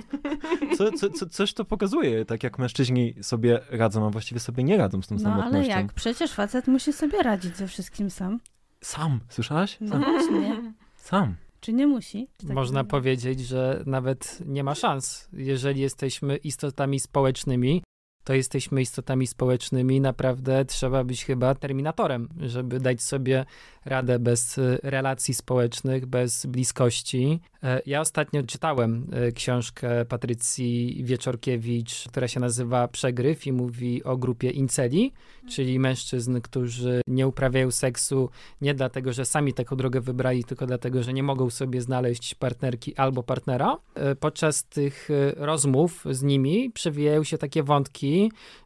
co, 0.78 0.92
co, 0.92 1.10
co, 1.10 1.26
coś 1.26 1.54
to 1.54 1.64
pokazuje, 1.64 2.24
tak 2.24 2.42
jak 2.42 2.58
mężczyźni 2.58 3.14
sobie 3.22 3.60
radzą, 3.70 4.06
a 4.06 4.10
właściwie 4.10 4.40
sobie 4.40 4.64
nie 4.64 4.76
radzą 4.76 5.02
z 5.02 5.06
tą 5.06 5.14
no, 5.14 5.20
samotnością. 5.20 5.52
No 5.52 5.58
ale 5.58 5.66
jak? 5.66 5.92
Przecież 5.92 6.32
facet 6.32 6.68
musi 6.68 6.92
sobie 6.92 7.22
radzić 7.22 7.56
ze 7.56 7.66
wszystkim 7.66 8.10
sam. 8.10 8.40
Sam, 8.84 9.20
słyszałaś? 9.28 9.76
No 9.80 9.88
sam. 9.88 10.02
Właśnie. 10.02 10.72
Sam. 10.96 11.34
Czy 11.60 11.72
nie 11.72 11.86
musi? 11.86 12.28
Można 12.42 12.84
powiedzieć, 12.84 13.40
że 13.40 13.82
nawet 13.86 14.38
nie 14.46 14.64
ma 14.64 14.74
szans. 14.74 15.28
Jeżeli 15.32 15.80
jesteśmy 15.80 16.36
istotami 16.36 17.00
społecznymi, 17.00 17.82
to 18.30 18.34
jesteśmy 18.34 18.82
istotami 18.82 19.26
społecznymi. 19.26 20.00
Naprawdę 20.00 20.64
trzeba 20.64 21.04
być 21.04 21.24
chyba 21.24 21.54
terminatorem, 21.54 22.28
żeby 22.40 22.80
dać 22.80 23.02
sobie 23.02 23.44
radę 23.84 24.18
bez 24.18 24.58
y, 24.58 24.78
relacji 24.82 25.34
społecznych, 25.34 26.06
bez 26.06 26.46
bliskości. 26.46 27.40
E, 27.62 27.82
ja 27.86 28.00
ostatnio 28.00 28.42
czytałem 28.42 29.06
y, 29.28 29.32
książkę 29.32 30.04
Patrycji 30.04 31.00
Wieczorkiewicz, 31.04 32.08
która 32.08 32.28
się 32.28 32.40
nazywa 32.40 32.88
Przegryw 32.88 33.46
i 33.46 33.52
mówi 33.52 34.04
o 34.04 34.16
grupie 34.16 34.50
inceli, 34.50 35.12
czyli 35.48 35.78
mężczyzn, 35.78 36.40
którzy 36.40 37.00
nie 37.06 37.28
uprawiają 37.28 37.70
seksu 37.70 38.30
nie 38.60 38.74
dlatego, 38.74 39.12
że 39.12 39.24
sami 39.24 39.54
taką 39.54 39.76
drogę 39.76 40.00
wybrali, 40.00 40.44
tylko 40.44 40.66
dlatego, 40.66 41.02
że 41.02 41.12
nie 41.12 41.22
mogą 41.22 41.50
sobie 41.50 41.80
znaleźć 41.80 42.34
partnerki 42.34 42.96
albo 42.96 43.22
partnera. 43.22 43.76
E, 43.94 44.14
podczas 44.14 44.64
tych 44.64 45.08
rozmów 45.36 46.04
z 46.10 46.22
nimi 46.22 46.70
przewijają 46.70 47.24
się 47.24 47.38
takie 47.38 47.62
wątki, 47.62 48.19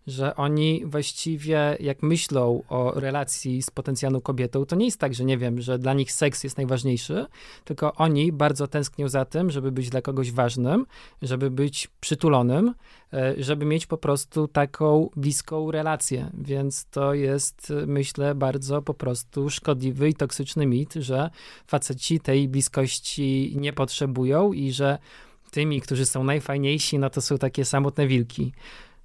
że 0.07 0.37
oni 0.37 0.83
właściwie 0.87 1.77
jak 1.81 2.03
myślą 2.03 2.63
o 2.69 2.93
relacji 3.01 3.63
z 3.63 3.71
potencjalną 3.71 4.21
kobietą, 4.21 4.67
to 4.67 4.77
nie 4.77 4.85
jest 4.85 5.01
tak, 5.01 5.15
że 5.15 5.25
nie 5.25 5.39
wiem, 5.39 5.61
że 5.61 5.79
dla 5.79 5.95
nich 5.95 6.13
seks 6.13 6.45
jest 6.45 6.57
najważniejszy, 6.57 7.27
tylko 7.65 7.95
oni 7.95 8.33
bardzo 8.33 8.67
tęsknią 8.67 9.09
za 9.09 9.25
tym, 9.25 9.51
żeby 9.51 9.73
być 9.73 9.91
dla 9.91 10.03
kogoś 10.03 10.33
ważnym, 10.33 10.87
żeby 11.23 11.51
być 11.51 11.89
przytulonym, 12.01 12.75
e, 13.13 13.35
żeby 13.39 13.65
mieć 13.65 13.87
po 13.87 13.97
prostu 13.97 14.49
taką 14.49 15.11
bliską 15.17 15.71
relację. 15.71 16.31
Więc 16.39 16.85
to 16.85 17.15
jest, 17.15 17.73
myślę, 17.87 18.35
bardzo 18.35 18.83
po 18.83 18.95
prostu 18.95 19.51
szkodliwy 19.51 20.09
i 20.09 20.15
toksyczny 20.15 20.67
mit, 20.67 20.95
że 20.95 21.31
faceci 21.67 22.21
tej 22.21 22.49
bliskości 22.49 23.55
nie 23.57 23.73
potrzebują 23.73 24.53
i 24.53 24.73
że 24.73 24.99
tymi, 25.55 25.81
którzy 25.81 26.07
są 26.07 26.25
najfajniejsi, 26.25 26.99
no 26.99 27.11
to 27.11 27.21
są 27.21 27.39
takie 27.39 27.65
samotne 27.65 28.07
wilki. 28.07 28.53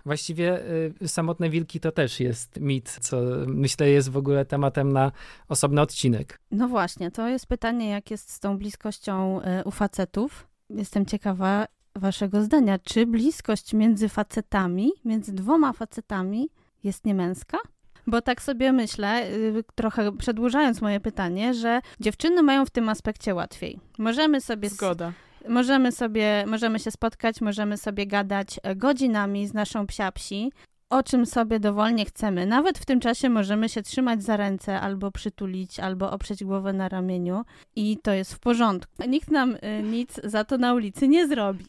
Właściwie 0.06 0.60
y, 1.02 1.08
samotne 1.08 1.50
wilki 1.50 1.80
to 1.80 1.92
też 1.92 2.20
jest 2.20 2.60
mit, 2.60 2.98
co 3.02 3.22
myślę 3.48 3.90
jest 3.90 4.10
w 4.10 4.18
ogóle 4.18 4.46
tematem 4.46 4.94
na 4.94 5.12
osobny 5.48 5.82
odcinek. 5.82 6.40
No 6.52 6.68
właśnie, 6.68 7.12
to 7.12 7.28
jest 7.28 7.46
pytanie, 7.46 7.90
jak 7.90 8.12
jest 8.12 8.32
z 8.32 8.40
tą 8.40 8.58
bliskością 8.58 9.42
y, 9.42 9.64
u 9.64 9.72
facetów. 9.72 10.48
Jestem 10.70 11.06
ciekawa 11.06 11.68
waszego 11.96 12.44
zdania. 12.44 12.80
Czy 12.80 13.06
bliskość 13.06 13.74
między 13.74 14.10
facetami, 14.10 14.92
między 15.06 15.34
dwoma 15.34 15.74
facetami 15.74 16.50
jest 16.84 17.06
niemęska? 17.06 17.58
Bo 18.08 18.22
tak 18.22 18.42
sobie 18.42 18.72
myślę, 18.72 19.28
y, 19.32 19.64
trochę 19.76 20.18
przedłużając 20.18 20.82
moje 20.82 21.00
pytanie, 21.00 21.54
że 21.54 21.82
dziewczyny 22.00 22.44
mają 22.44 22.66
w 22.66 22.70
tym 22.70 22.90
aspekcie 22.90 23.36
łatwiej. 23.36 23.80
Możemy 23.98 24.42
sobie. 24.42 24.70
Zgoda. 24.70 25.14
Możemy 25.48 25.92
sobie, 25.92 26.44
możemy 26.48 26.80
się 26.80 26.92
spotkać, 26.92 27.42
możemy 27.42 27.78
sobie 27.78 28.08
gadać 28.08 28.60
e, 28.64 28.76
godzinami 28.76 29.48
z 29.48 29.54
naszą 29.54 29.88
psiapsi, 29.88 30.52
o 30.90 31.04
czym 31.04 31.26
sobie 31.26 31.60
dowolnie 31.60 32.06
chcemy. 32.06 32.46
Nawet 32.46 32.78
w 32.78 32.86
tym 32.86 33.00
czasie 33.00 33.30
możemy 33.30 33.70
się 33.70 33.84
trzymać 33.84 34.24
za 34.24 34.38
ręce, 34.38 34.82
albo 34.82 35.12
przytulić, 35.12 35.80
albo 35.80 36.12
oprzeć 36.12 36.44
głowę 36.44 36.74
na 36.74 36.90
ramieniu 36.90 37.44
i 37.76 37.98
to 38.04 38.12
jest 38.12 38.34
w 38.34 38.40
porządku. 38.40 38.94
Nikt 39.08 39.32
nam 39.32 39.56
y, 39.56 39.84
nic 39.84 40.20
za 40.24 40.44
to 40.44 40.58
na 40.58 40.74
ulicy 40.74 41.08
nie 41.08 41.28
zrobi. 41.28 41.66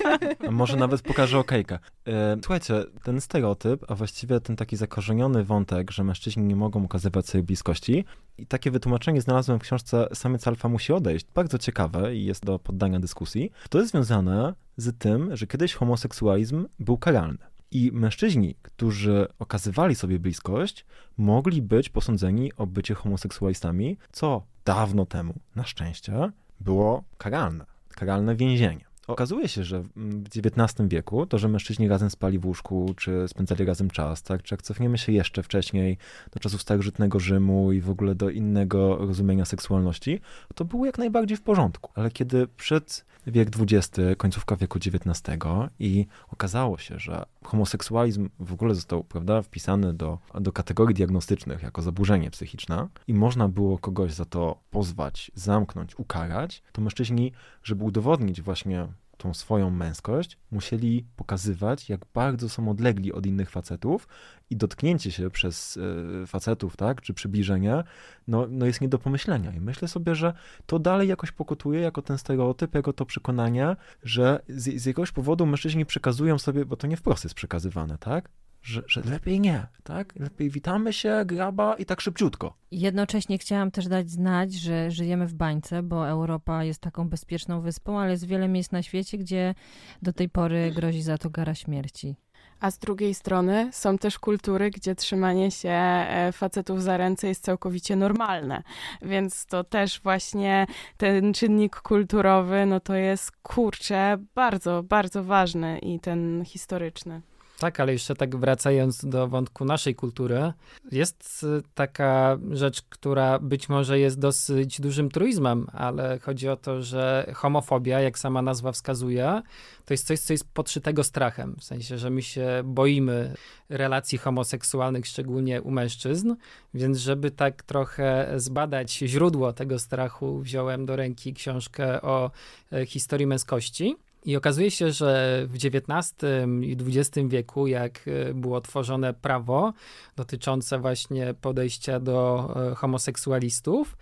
A 0.48 0.50
może 0.50 0.76
nawet 0.76 1.02
pokaże 1.02 1.38
okejkę. 1.38 1.78
E, 2.06 2.36
słuchajcie, 2.42 2.84
ten 3.02 3.20
stereotyp, 3.20 3.84
a 3.88 3.94
właściwie 3.94 4.40
ten 4.40 4.56
taki 4.56 4.76
zakorzeniony 4.76 5.44
wątek, 5.44 5.90
że 5.90 6.04
mężczyźni 6.04 6.44
nie 6.44 6.56
mogą 6.56 6.84
ukazywać 6.84 7.28
swojej 7.28 7.44
bliskości 7.44 8.04
i 8.38 8.46
takie 8.46 8.70
wytłumaczenie 8.70 9.20
znalazłem 9.20 9.58
w 9.58 9.62
książce 9.62 10.08
Samiec 10.14 10.48
Alfa 10.48 10.68
musi 10.68 10.92
odejść. 10.92 11.26
Bardzo 11.34 11.58
ciekawe 11.58 12.16
i 12.16 12.24
jest 12.24 12.44
do 12.44 12.58
poddania 12.58 13.00
dyskusji. 13.00 13.50
To 13.70 13.78
jest 13.78 13.90
związane 13.90 14.54
z 14.76 14.98
tym, 14.98 15.36
że 15.36 15.46
kiedyś 15.46 15.74
homoseksualizm 15.74 16.66
był 16.78 16.98
karalny. 16.98 17.53
I 17.70 17.90
mężczyźni, 17.92 18.54
którzy 18.62 19.26
okazywali 19.38 19.94
sobie 19.94 20.18
bliskość, 20.18 20.86
mogli 21.16 21.62
być 21.62 21.88
posądzeni 21.88 22.52
o 22.56 22.66
bycie 22.66 22.94
homoseksualistami, 22.94 23.96
co 24.12 24.42
dawno 24.64 25.06
temu, 25.06 25.34
na 25.56 25.64
szczęście, 25.64 26.30
było 26.60 27.04
karalne. 27.18 27.64
Karalne 27.88 28.36
więzienie. 28.36 28.84
Okazuje 29.06 29.48
się, 29.48 29.64
że 29.64 29.82
w 29.96 30.26
XIX 30.36 30.88
wieku 30.88 31.26
to, 31.26 31.38
że 31.38 31.48
mężczyźni 31.48 31.88
razem 31.88 32.10
spali 32.10 32.38
w 32.38 32.46
łóżku, 32.46 32.94
czy 32.96 33.28
spędzali 33.28 33.64
razem 33.64 33.90
czas, 33.90 34.22
tak, 34.22 34.42
czy 34.42 34.54
jak 34.54 34.62
cofniemy 34.62 34.98
się 34.98 35.12
jeszcze 35.12 35.42
wcześniej 35.42 35.98
do 36.32 36.40
czasów 36.40 36.62
starożytnego 36.62 37.20
Rzymu 37.20 37.72
i 37.72 37.80
w 37.80 37.90
ogóle 37.90 38.14
do 38.14 38.30
innego 38.30 38.96
rozumienia 38.96 39.44
seksualności, 39.44 40.20
to 40.54 40.64
było 40.64 40.86
jak 40.86 40.98
najbardziej 40.98 41.36
w 41.36 41.42
porządku. 41.42 41.90
Ale 41.94 42.10
kiedy 42.10 42.46
przed 42.46 43.04
wiek 43.26 43.48
XX, 43.58 43.98
końcówka 44.16 44.56
wieku 44.56 44.78
XIX 44.78 45.38
i 45.78 46.06
okazało 46.28 46.78
się, 46.78 46.98
że 46.98 47.24
homoseksualizm 47.44 48.28
w 48.38 48.52
ogóle 48.52 48.74
został, 48.74 49.04
prawda, 49.04 49.42
wpisany 49.42 49.94
do, 49.94 50.18
do 50.40 50.52
kategorii 50.52 50.94
diagnostycznych 50.94 51.62
jako 51.62 51.82
zaburzenie 51.82 52.30
psychiczne 52.30 52.88
i 53.06 53.14
można 53.14 53.48
było 53.48 53.78
kogoś 53.78 54.12
za 54.12 54.24
to 54.24 54.58
pozwać, 54.70 55.30
zamknąć, 55.34 55.98
ukarać, 55.98 56.62
to 56.72 56.82
mężczyźni, 56.82 57.32
żeby 57.62 57.84
udowodnić 57.84 58.42
właśnie 58.42 58.88
tą 59.24 59.34
swoją 59.34 59.70
męskość, 59.70 60.38
musieli 60.50 61.06
pokazywać, 61.16 61.88
jak 61.88 62.00
bardzo 62.14 62.48
są 62.48 62.68
odlegli 62.68 63.12
od 63.12 63.26
innych 63.26 63.50
facetów 63.50 64.08
i 64.50 64.56
dotknięcie 64.56 65.10
się 65.10 65.30
przez 65.30 65.76
y, 65.76 66.26
facetów, 66.26 66.76
tak, 66.76 67.00
czy 67.00 67.14
przybliżenie, 67.14 67.84
no, 68.28 68.46
no 68.50 68.66
jest 68.66 68.80
nie 68.80 68.88
do 68.88 68.98
pomyślenia. 68.98 69.52
I 69.52 69.60
myślę 69.60 69.88
sobie, 69.88 70.14
że 70.14 70.32
to 70.66 70.78
dalej 70.78 71.08
jakoś 71.08 71.32
pokutuje 71.32 71.80
jako 71.80 72.02
ten 72.02 72.18
stereotyp, 72.18 72.74
jako 72.74 72.92
to 72.92 73.06
przekonanie, 73.06 73.76
że 74.02 74.40
z, 74.48 74.80
z 74.82 74.86
jakiegoś 74.86 75.12
powodu 75.12 75.46
mężczyźni 75.46 75.86
przekazują 75.86 76.38
sobie, 76.38 76.64
bo 76.64 76.76
to 76.76 76.86
nie 76.86 76.96
wprost 76.96 77.24
jest 77.24 77.34
przekazywane, 77.34 77.98
tak, 77.98 78.28
że, 78.64 78.82
że 78.86 79.00
lepiej 79.00 79.40
nie, 79.40 79.66
tak? 79.82 80.14
Lepiej 80.16 80.50
witamy 80.50 80.92
się, 80.92 81.22
graba 81.26 81.74
i 81.74 81.84
tak 81.84 82.00
szybciutko. 82.00 82.56
Jednocześnie 82.70 83.38
chciałam 83.38 83.70
też 83.70 83.88
dać 83.88 84.10
znać, 84.10 84.54
że 84.54 84.90
żyjemy 84.90 85.26
w 85.26 85.34
bańce, 85.34 85.82
bo 85.82 86.08
Europa 86.08 86.64
jest 86.64 86.80
taką 86.80 87.08
bezpieczną 87.08 87.60
wyspą, 87.60 88.00
ale 88.00 88.10
jest 88.10 88.26
wiele 88.26 88.48
miejsc 88.48 88.72
na 88.72 88.82
świecie, 88.82 89.18
gdzie 89.18 89.54
do 90.02 90.12
tej 90.12 90.28
pory 90.28 90.72
grozi 90.74 91.02
za 91.02 91.18
to 91.18 91.30
kara 91.30 91.54
śmierci. 91.54 92.16
A 92.60 92.70
z 92.70 92.78
drugiej 92.78 93.14
strony 93.14 93.68
są 93.72 93.98
też 93.98 94.18
kultury, 94.18 94.70
gdzie 94.70 94.94
trzymanie 94.94 95.50
się 95.50 95.68
e, 95.68 96.30
facetów 96.32 96.82
za 96.82 96.96
ręce 96.96 97.28
jest 97.28 97.44
całkowicie 97.44 97.96
normalne. 97.96 98.62
Więc 99.02 99.46
to 99.46 99.64
też 99.64 100.00
właśnie 100.00 100.66
ten 100.96 101.34
czynnik 101.34 101.76
kulturowy, 101.76 102.66
no 102.66 102.80
to 102.80 102.94
jest 102.94 103.30
kurczę 103.42 104.18
bardzo, 104.34 104.82
bardzo 104.82 105.24
ważny 105.24 105.78
i 105.78 106.00
ten 106.00 106.44
historyczny. 106.44 107.20
Tak, 107.58 107.80
ale 107.80 107.92
jeszcze 107.92 108.14
tak 108.14 108.36
wracając 108.36 109.04
do 109.04 109.28
wątku 109.28 109.64
naszej 109.64 109.94
kultury, 109.94 110.52
jest 110.92 111.42
y, 111.42 111.62
taka 111.74 112.38
rzecz, 112.50 112.82
która 112.82 113.38
być 113.38 113.68
może 113.68 113.98
jest 113.98 114.18
dosyć 114.18 114.80
dużym 114.80 115.10
truizmem, 115.10 115.66
ale 115.72 116.18
chodzi 116.18 116.48
o 116.48 116.56
to, 116.56 116.82
że 116.82 117.32
homofobia, 117.34 118.00
jak 118.00 118.18
sama 118.18 118.42
nazwa 118.42 118.72
wskazuje, 118.72 119.42
to 119.84 119.94
jest 119.94 120.06
coś, 120.06 120.20
co 120.20 120.32
jest 120.32 120.52
podszytego 120.54 121.04
strachem. 121.04 121.56
W 121.58 121.64
sensie, 121.64 121.98
że 121.98 122.10
my 122.10 122.22
się 122.22 122.62
boimy 122.64 123.34
relacji 123.68 124.18
homoseksualnych, 124.18 125.06
szczególnie 125.06 125.62
u 125.62 125.70
mężczyzn, 125.70 126.34
więc 126.74 126.98
żeby 126.98 127.30
tak 127.30 127.62
trochę 127.62 128.32
zbadać 128.36 128.92
źródło 128.92 129.52
tego 129.52 129.78
strachu, 129.78 130.38
wziąłem 130.38 130.86
do 130.86 130.96
ręki 130.96 131.34
książkę 131.34 132.02
o 132.02 132.30
e, 132.72 132.86
historii 132.86 133.26
męskości. 133.26 133.96
I 134.24 134.36
okazuje 134.36 134.70
się, 134.70 134.92
że 134.92 135.40
w 135.48 135.54
XIX 135.54 136.22
i 136.62 136.76
XX 136.86 137.28
wieku, 137.28 137.66
jak 137.66 138.00
e, 138.08 138.34
było 138.34 138.60
tworzone 138.60 139.14
prawo 139.14 139.72
dotyczące 140.16 140.78
właśnie 140.78 141.34
podejścia 141.40 142.00
do 142.00 142.50
e, 142.72 142.74
homoseksualistów, 142.74 143.96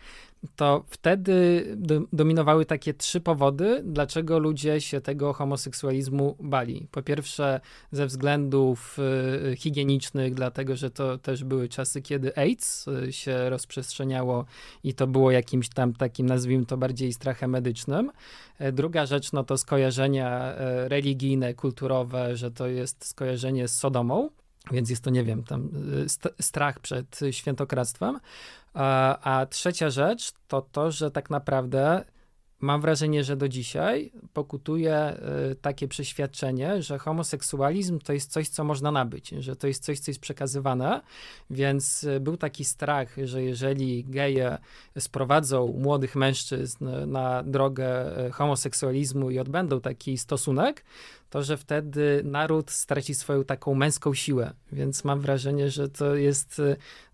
to 0.57 0.85
wtedy 0.87 1.67
dominowały 2.13 2.67
takie 2.67 2.95
trzy 2.95 3.21
powody, 3.21 3.83
dlaczego 3.85 4.39
ludzie 4.39 4.81
się 4.81 5.01
tego 5.01 5.33
homoseksualizmu 5.33 6.37
bali. 6.41 6.87
Po 6.91 7.03
pierwsze, 7.03 7.61
ze 7.93 8.07
względów 8.07 8.99
y, 9.53 9.57
higienicznych, 9.57 10.35
dlatego 10.35 10.77
że 10.77 10.91
to 10.91 11.19
też 11.19 11.45
były 11.45 11.69
czasy, 11.69 12.03
kiedy 12.03 12.37
AIDS 12.37 12.89
y, 12.89 13.13
się 13.13 13.51
rozprzestrzeniało 13.51 14.45
i 14.85 14.95
to 14.95 15.07
było 15.07 15.31
jakimś 15.31 15.69
tam 15.69 15.93
takim, 15.93 16.27
nazwijmy 16.27 16.67
to 16.67 16.77
bardziej 16.77 17.13
strachem 17.13 17.51
medycznym. 17.51 18.11
E, 18.59 18.73
druga 18.73 19.07
rzecz, 19.07 19.33
no 19.33 19.45
to 19.45 19.59
skojarzenia 19.59 20.31
e, 20.31 20.89
religijne, 20.89 21.55
kulturowe, 21.55 22.37
że 22.37 22.51
to 22.51 22.67
jest 22.67 23.05
skojarzenie 23.05 23.69
z 23.69 23.77
Sodomą. 23.79 24.31
Więc 24.71 24.91
jest 24.91 25.05
to, 25.05 25.11
nie 25.11 25.25
wiem, 25.25 25.45
tam 25.45 25.71
y, 26.05 26.43
strach 26.43 26.81
przed 26.81 27.21
świętokradztwem. 27.31 28.21
A, 28.75 29.19
a 29.41 29.47
trzecia 29.47 29.91
rzecz 29.91 30.33
to 30.49 30.63
to, 30.63 30.91
że 30.91 31.11
tak 31.11 31.31
naprawdę 31.31 32.05
mam 32.63 32.81
wrażenie, 32.81 33.25
że 33.25 33.37
do 33.37 33.49
dzisiaj 33.49 34.13
pokutuje 34.33 35.17
y, 35.51 35.55
takie 35.55 35.89
przeświadczenie, 35.89 36.83
że 36.83 36.99
homoseksualizm 36.99 37.99
to 37.99 38.13
jest 38.13 38.31
coś, 38.31 38.49
co 38.49 38.65
można 38.65 38.93
nabyć, 38.93 39.29
że 39.29 39.57
to 39.57 39.67
jest 39.67 39.85
coś, 39.85 40.01
co 40.01 40.11
jest 40.11 40.21
przekazywane, 40.21 41.01
więc 41.51 42.05
y, 42.05 42.21
był 42.21 42.37
taki 42.37 42.65
strach, 42.65 43.17
że 43.25 43.43
jeżeli 43.43 44.05
geje 44.05 44.59
sprowadzą 44.99 45.75
młodych 45.79 46.17
mężczyzn 46.17 46.87
na 47.07 47.43
drogę 47.43 48.13
homoseksualizmu 48.33 49.31
i 49.31 49.39
odbędą 49.39 49.81
taki 49.81 50.19
stosunek, 50.19 50.85
to 51.31 51.43
że 51.43 51.57
wtedy 51.57 52.23
naród 52.25 52.71
straci 52.71 53.15
swoją 53.15 53.45
taką 53.45 53.75
męską 53.75 54.15
siłę. 54.15 54.53
Więc 54.73 55.05
mam 55.05 55.21
wrażenie, 55.21 55.71
że 55.71 55.89
to 55.89 56.15
jest 56.15 56.63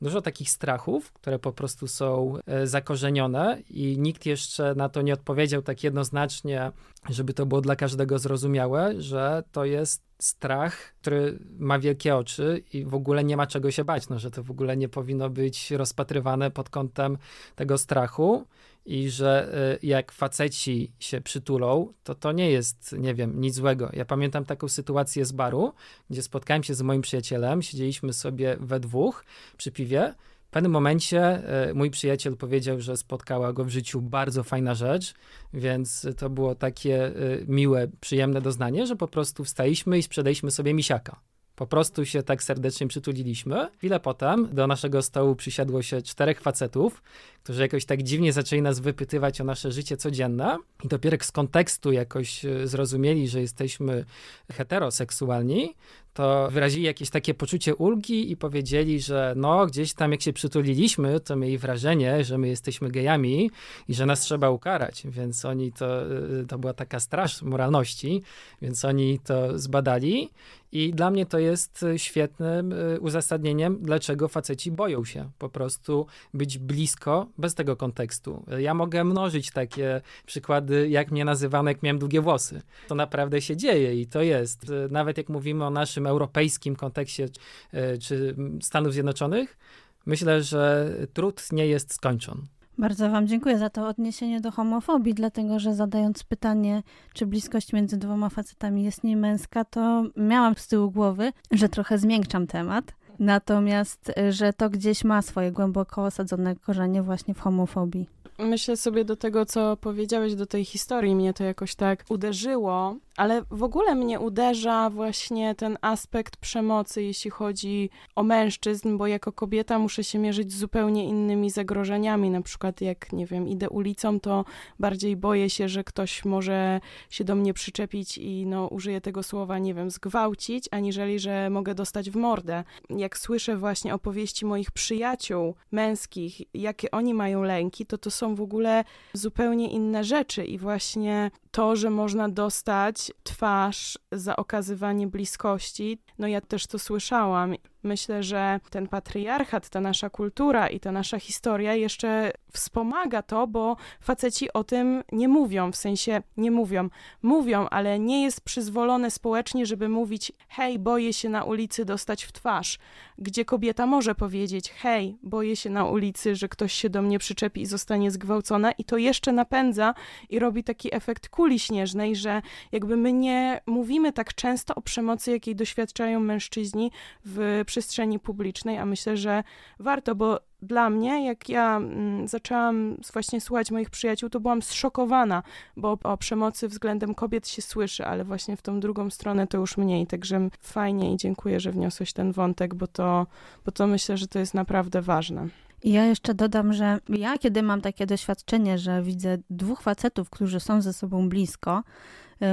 dużo 0.03 0.23
takich 0.23 0.51
strachów, 0.51 1.13
które 1.13 1.39
po 1.39 1.53
prostu 1.53 1.89
są 1.89 2.39
zakorzenione 2.65 3.63
i 3.71 3.99
nikt 3.99 4.27
jeszcze 4.27 4.75
na 4.75 4.89
to 4.89 5.03
nie 5.03 5.13
odpowiedział 5.39 5.63
tak 5.63 5.85
jednoznacznie, 5.85 6.73
żeby 7.11 7.35
to 7.35 7.47
było 7.47 7.61
dla 7.61 7.77
każdego 7.77 8.19
zrozumiałe, 8.19 9.03
że 9.03 9.43
to 9.53 9.65
jest 9.65 10.03
strach, 10.19 10.95
który 11.01 11.39
ma 11.59 11.79
wielkie 11.79 12.17
oczy 12.17 12.63
i 12.73 12.85
w 12.85 12.95
ogóle 12.95 13.25
nie 13.25 13.37
ma 13.37 13.47
czego 13.47 13.71
się 13.71 13.85
bać, 13.85 14.09
no, 14.09 14.19
że 14.19 14.31
to 14.31 14.43
w 14.43 14.51
ogóle 14.51 14.77
nie 14.77 14.89
powinno 14.89 15.31
być 15.31 15.71
rozpatrywane 15.71 16.51
pod 16.51 16.71
kątem 16.71 17.19
tego 17.57 17.79
strachu 17.79 18.47
i 18.87 19.11
że 19.11 19.55
y, 19.83 19.87
jak 19.87 20.13
faceci 20.13 20.93
się 20.99 21.21
przytulą, 21.21 21.93
to 22.05 22.15
to 22.15 22.33
nie 22.33 22.51
jest, 22.51 22.95
nie 22.99 23.15
wiem, 23.15 23.41
nic 23.41 23.55
złego. 23.55 23.91
Ja 23.93 24.05
pamiętam 24.05 24.45
taką 24.45 24.69
sytuację 24.69 25.25
z 25.25 25.33
baru, 25.33 25.73
gdzie 26.11 26.23
spotkałem 26.23 26.63
się 26.63 26.75
z 26.75 26.83
moim 26.83 27.03
przyjacielem, 27.03 27.63
siedzieliśmy 27.63 28.13
sobie 28.13 28.57
we 28.61 28.81
dwóch 28.81 29.25
przy 29.57 29.73
piwie. 29.73 30.15
W 30.49 30.51
pewnym 30.51 30.73
momencie 30.73 31.43
y, 31.71 31.75
mój 31.75 31.91
przyjaciel 31.91 32.37
powiedział, 32.37 32.81
że 32.81 32.97
spotkała 32.97 33.53
go 33.53 33.65
w 33.65 33.69
życiu 33.69 34.01
bardzo 34.01 34.43
fajna 34.43 34.75
rzecz, 34.75 35.15
więc 35.55 36.07
to 36.17 36.31
było 36.31 36.55
takie 36.55 37.07
y, 37.07 37.45
miłe, 37.49 37.89
przyjemne 38.01 38.41
doznanie, 38.41 38.87
że 38.87 38.97
po 38.97 39.09
prostu 39.09 39.45
wstaliśmy 39.45 39.99
i 39.99 40.03
sprzedaliśmy 40.03 40.51
sobie 40.51 40.75
misiaka. 40.75 41.21
Po 41.59 41.67
prostu 41.67 42.05
się 42.05 42.23
tak 42.23 42.43
serdecznie 42.43 42.89
przytuliliśmy. 42.89 43.69
Chwilę 43.77 44.01
potem 44.01 44.49
do 44.53 44.67
naszego 44.67 45.03
stołu 45.03 45.37
przysiadło 45.37 45.83
się 45.83 46.03
czterech 46.03 46.41
facetów, 46.41 47.03
którzy 47.43 47.63
jakoś 47.63 47.85
tak 47.85 48.03
dziwnie 48.03 48.33
zaczęli 48.33 48.63
nas 48.63 48.81
wypytywać 48.81 49.41
o 49.41 49.45
nasze 49.45 49.73
życie 49.73 49.97
codzienne 49.97 50.59
i 50.85 50.89
dopiero 50.89 51.17
z 51.21 51.33
kontekstu 51.33 51.93
jakoś 51.93 52.45
e, 52.45 52.67
zrozumieli, 52.67 53.29
że 53.29 53.41
jesteśmy 53.41 54.05
heteroseksualni, 54.53 55.75
to 56.19 56.49
wyrazili 56.51 56.85
jakieś 56.85 57.11
takie 57.11 57.35
poczucie 57.35 57.75
ulgi 57.75 58.31
i 58.31 58.37
powiedzieli, 58.37 59.01
że 59.01 59.33
no 59.37 59.67
gdzieś 59.67 59.95
tam 59.95 60.13
jak 60.13 60.23
się 60.23 60.33
przytuliliśmy, 60.33 61.21
to 61.21 61.37
mieli 61.37 61.59
wrażenie, 61.59 62.25
że 62.25 62.39
my 62.39 62.49
jesteśmy 62.49 62.91
gejami 62.91 63.51
i 63.89 63.95
że 63.95 64.07
nas 64.07 64.21
trzeba 64.21 64.51
ukarać, 64.51 65.03
więc 65.05 65.45
oni 65.45 65.73
to, 65.73 66.03
e, 66.03 66.09
to 66.49 66.59
była 66.59 66.73
taka 66.73 67.01
straż 67.01 67.43
moralności, 67.43 68.23
więc 68.63 68.85
oni 68.85 69.19
to 69.19 69.59
zbadali 69.59 70.31
i 70.73 70.93
dla 70.95 71.11
mnie 71.11 71.27
to 71.27 71.39
jest 71.39 71.85
świetnym 71.97 72.73
e, 72.73 73.01
uzasadnieniem, 73.01 73.79
dlaczego 73.81 74.29
faceci 74.29 74.71
boją 74.71 75.05
się 75.05 75.31
po 75.39 75.49
prostu 75.49 76.07
być 76.35 76.59
blisko 76.59 77.27
bez 77.39 77.55
tego 77.55 77.77
kontekstu. 77.77 78.45
Ja 78.59 78.75
mogę 78.75 79.05
mnożyć 79.05 79.51
takie 79.51 80.01
przykłady, 80.27 80.89
jak 80.89 81.11
mnie 81.11 81.25
nazywano, 81.25 81.71
jak 81.71 81.83
miałem 81.83 81.99
długie 81.99 82.21
włosy. 82.21 82.63
To 82.89 82.95
naprawdę 82.95 83.41
się 83.41 83.57
dzieje 83.57 84.01
i 84.01 84.07
to 84.07 84.23
jest. 84.23 84.73
Nawet 84.91 85.19
jak 85.19 85.29
mówimy 85.29 85.65
o 85.65 85.71
naszym 85.71 86.07
europejskim 86.09 86.77
kontekście 86.77 87.29
e, 87.73 87.99
czy 87.99 88.37
Stanów 88.63 88.93
Zjednoczonych, 88.93 89.59
myślę, 90.07 90.43
że 90.43 90.91
trud 91.13 91.53
nie 91.53 91.67
jest 91.67 91.95
skończony. 91.95 92.43
Bardzo 92.79 93.11
Wam 93.11 93.27
dziękuję 93.27 93.59
za 93.59 93.71
to 93.71 93.89
odniesienie 93.89 94.41
do 94.41 94.51
homofobii, 94.51 95.15
dlatego 95.15 95.59
że 95.59 95.75
zadając 95.75 96.25
pytanie, 96.25 96.83
czy 97.15 97.27
bliskość 97.27 97.73
między 97.73 97.97
dwoma 97.97 98.29
facetami 98.29 98.85
jest 98.85 99.05
niemęska, 99.05 99.65
to 99.65 100.05
miałam 100.17 100.55
z 100.55 100.69
tyłu 100.69 100.91
głowy, 100.91 101.33
że 101.51 101.69
trochę 101.69 101.99
zmiękczam 101.99 102.47
temat. 102.47 102.93
Natomiast, 103.19 104.13
że 104.31 104.53
to 104.53 104.71
gdzieś 104.71 105.05
ma 105.05 105.23
swoje 105.23 105.53
głęboko 105.53 106.05
osadzone 106.05 106.57
korzenie 106.57 107.03
właśnie 107.03 107.35
w 107.35 107.41
homofobii. 107.41 108.09
Myślę 108.39 108.77
sobie 108.77 109.05
do 109.05 109.17
tego, 109.17 109.47
co 109.47 109.77
powiedziałeś 109.77 110.35
do 110.35 110.47
tej 110.47 110.65
historii, 110.65 111.15
mnie 111.15 111.35
to 111.35 111.45
jakoś 111.45 111.75
tak 111.75 112.05
uderzyło, 112.09 112.97
ale 113.17 113.43
w 113.51 113.63
ogóle 113.63 113.95
mnie 113.95 114.21
uderza 114.21 114.91
właśnie 114.91 115.55
ten 115.55 115.79
aspekt 115.81 116.37
przemocy, 116.37 117.03
jeśli 117.03 117.31
chodzi 117.31 117.91
o 118.17 118.23
mężczyzn, 118.23 118.97
bo 118.97 119.07
jako 119.07 119.33
kobieta 119.33 119.79
muszę 119.79 120.05
się 120.05 120.19
mierzyć 120.19 120.53
z 120.53 120.59
zupełnie 120.59 121.05
innymi 121.05 121.51
zagrożeniami. 121.51 122.31
Na 122.31 122.43
przykład, 122.43 122.81
jak 122.81 123.13
nie 123.13 123.27
wiem, 123.27 123.49
idę 123.49 123.71
ulicą, 123.71 124.21
to 124.21 124.45
bardziej 124.79 125.17
boję 125.17 125.51
się, 125.51 125.69
że 125.69 125.85
ktoś 125.85 126.25
może 126.25 126.81
się 127.11 127.25
do 127.25 127.35
mnie 127.35 127.55
przyczepić 127.55 128.19
i 128.19 128.47
no, 128.47 128.67
użyję 128.67 129.01
tego 129.01 129.23
słowa, 129.23 129.59
nie 129.59 129.75
wiem, 129.75 129.91
zgwałcić, 129.91 130.69
aniżeli, 130.71 131.19
że 131.19 131.51
mogę 131.51 131.75
dostać 131.75 132.11
w 132.11 132.17
mordę. 132.17 132.65
Jak 132.91 133.19
słyszę 133.19 133.57
właśnie 133.57 133.95
opowieści 133.95 134.47
moich 134.47 134.71
przyjaciół 134.71 135.55
męskich, 135.73 136.41
jakie 136.55 136.91
oni 136.91 137.15
mają 137.15 137.43
lęki, 137.43 137.87
to 137.87 137.99
to 137.99 138.11
są 138.11 138.28
w 138.35 138.41
ogóle 138.41 138.85
zupełnie 139.13 139.71
inne 139.71 140.05
rzeczy 140.05 140.45
i 140.45 140.59
właśnie 140.59 141.31
to, 141.51 141.77
że 141.77 141.91
można 141.91 142.29
dostać 142.29 143.13
twarz 143.23 143.99
za 144.13 144.37
okazywanie 144.37 145.07
bliskości, 145.07 145.99
no 146.19 146.27
ja 146.27 146.41
też 146.41 146.67
to 146.67 146.79
słyszałam. 146.79 147.55
Myślę, 147.83 148.23
że 148.23 148.61
ten 148.71 148.89
patriarchat, 148.89 149.69
ta 149.69 149.81
nasza 149.81 150.11
kultura 150.11 150.69
i 150.69 150.81
ta 150.81 150.93
nasza 150.93 151.19
historia 151.19 151.75
jeszcze 151.75 152.33
wspomaga 152.53 153.23
to, 153.23 153.47
bo 153.47 153.77
faceci 154.01 154.53
o 154.53 154.65
tym 154.65 155.03
nie 155.13 155.29
mówią, 155.29 155.73
w 155.73 155.77
sensie 155.77 156.23
nie 156.37 156.51
mówią. 156.51 156.89
Mówią, 157.23 157.69
ale 157.69 157.99
nie 157.99 158.23
jest 158.23 158.41
przyzwolone 158.41 159.11
społecznie, 159.11 159.67
żeby 159.67 159.89
mówić: 159.89 160.33
hej, 160.49 160.79
boję 160.79 161.13
się 161.13 161.29
na 161.29 161.45
ulicy 161.45 161.85
dostać 161.85 162.25
w 162.25 162.33
twarz. 162.33 162.79
Gdzie 163.19 163.45
kobieta 163.45 163.87
może 163.87 164.15
powiedzieć: 164.15 164.71
hej, 164.71 165.17
boję 165.23 165.57
się 165.57 165.71
na 165.71 165.85
ulicy, 165.85 166.37
że 166.37 166.49
ktoś 166.49 166.73
się 166.73 166.91
do 166.91 167.03
mnie 167.03 167.19
przyczepi 167.19 167.61
i 167.61 167.67
zostanie 167.67 168.11
zgwałcona, 168.11 168.73
i 168.73 168.85
to 168.85 168.97
jeszcze 168.97 169.33
napędza 169.33 169.95
i 170.31 170.39
robi 170.39 170.65
taki 170.65 170.95
efekt 170.95 171.29
kuli 171.29 171.59
śnieżnej, 171.59 172.17
że 172.17 172.43
jakby 172.73 172.97
my 172.97 173.13
nie 173.13 173.61
mówimy 173.67 174.13
tak 174.13 174.35
często 174.35 174.75
o 174.75 174.81
przemocy, 174.81 175.31
jakiej 175.31 175.57
doświadczają 175.57 176.21
mężczyźni 176.21 176.91
w 177.25 177.63
przestrzeni 177.69 178.19
publicznej, 178.19 178.79
a 178.79 178.87
myślę, 178.87 179.17
że 179.17 179.45
warto, 179.79 180.15
bo 180.15 180.41
dla 180.63 180.91
mnie, 180.91 181.25
jak 181.27 181.49
ja 181.49 181.77
mm, 181.77 182.29
zaczęłam 182.29 182.97
właśnie 183.13 183.41
słuchać 183.41 183.71
moich 183.71 183.91
przyjaciół, 183.91 184.31
to 184.31 184.41
byłam 184.41 184.63
zszokowana, 184.63 185.43
bo 185.77 185.99
o 186.05 186.17
przemocy 186.17 186.69
względem 186.69 187.15
kobiet 187.15 187.49
się 187.49 187.63
słyszy, 187.63 188.07
ale 188.07 188.25
właśnie 188.25 188.57
w 188.57 188.63
tą 188.63 188.81
drugą 188.81 189.11
stronę 189.11 189.47
to 189.47 189.59
już 189.59 189.77
mniej. 189.77 190.07
Także 190.07 190.49
fajnie 190.61 191.13
i 191.13 191.17
dziękuję, 191.17 191.61
że 191.61 191.73
wniosłeś 191.73 192.13
ten 192.13 192.33
wątek, 192.33 192.75
bo 192.75 192.87
to, 192.87 193.27
bo 193.65 193.73
to 193.73 193.87
myślę, 193.87 194.17
że 194.17 194.29
to 194.29 194.39
jest 194.39 194.55
naprawdę 194.55 195.03
ważne. 195.03 195.49
Ja 195.85 196.05
jeszcze 196.05 196.35
dodam, 196.35 196.73
że 196.73 196.99
ja, 197.09 197.39
kiedy 197.39 197.63
mam 197.63 197.81
takie 197.81 198.07
doświadczenie, 198.07 198.79
że 198.79 199.03
widzę 199.03 199.39
dwóch 199.51 199.83
facetów, 199.83 200.31
którzy 200.31 200.61
są 200.61 200.83
ze 200.83 200.93
sobą 200.93 201.29
blisko, 201.29 201.83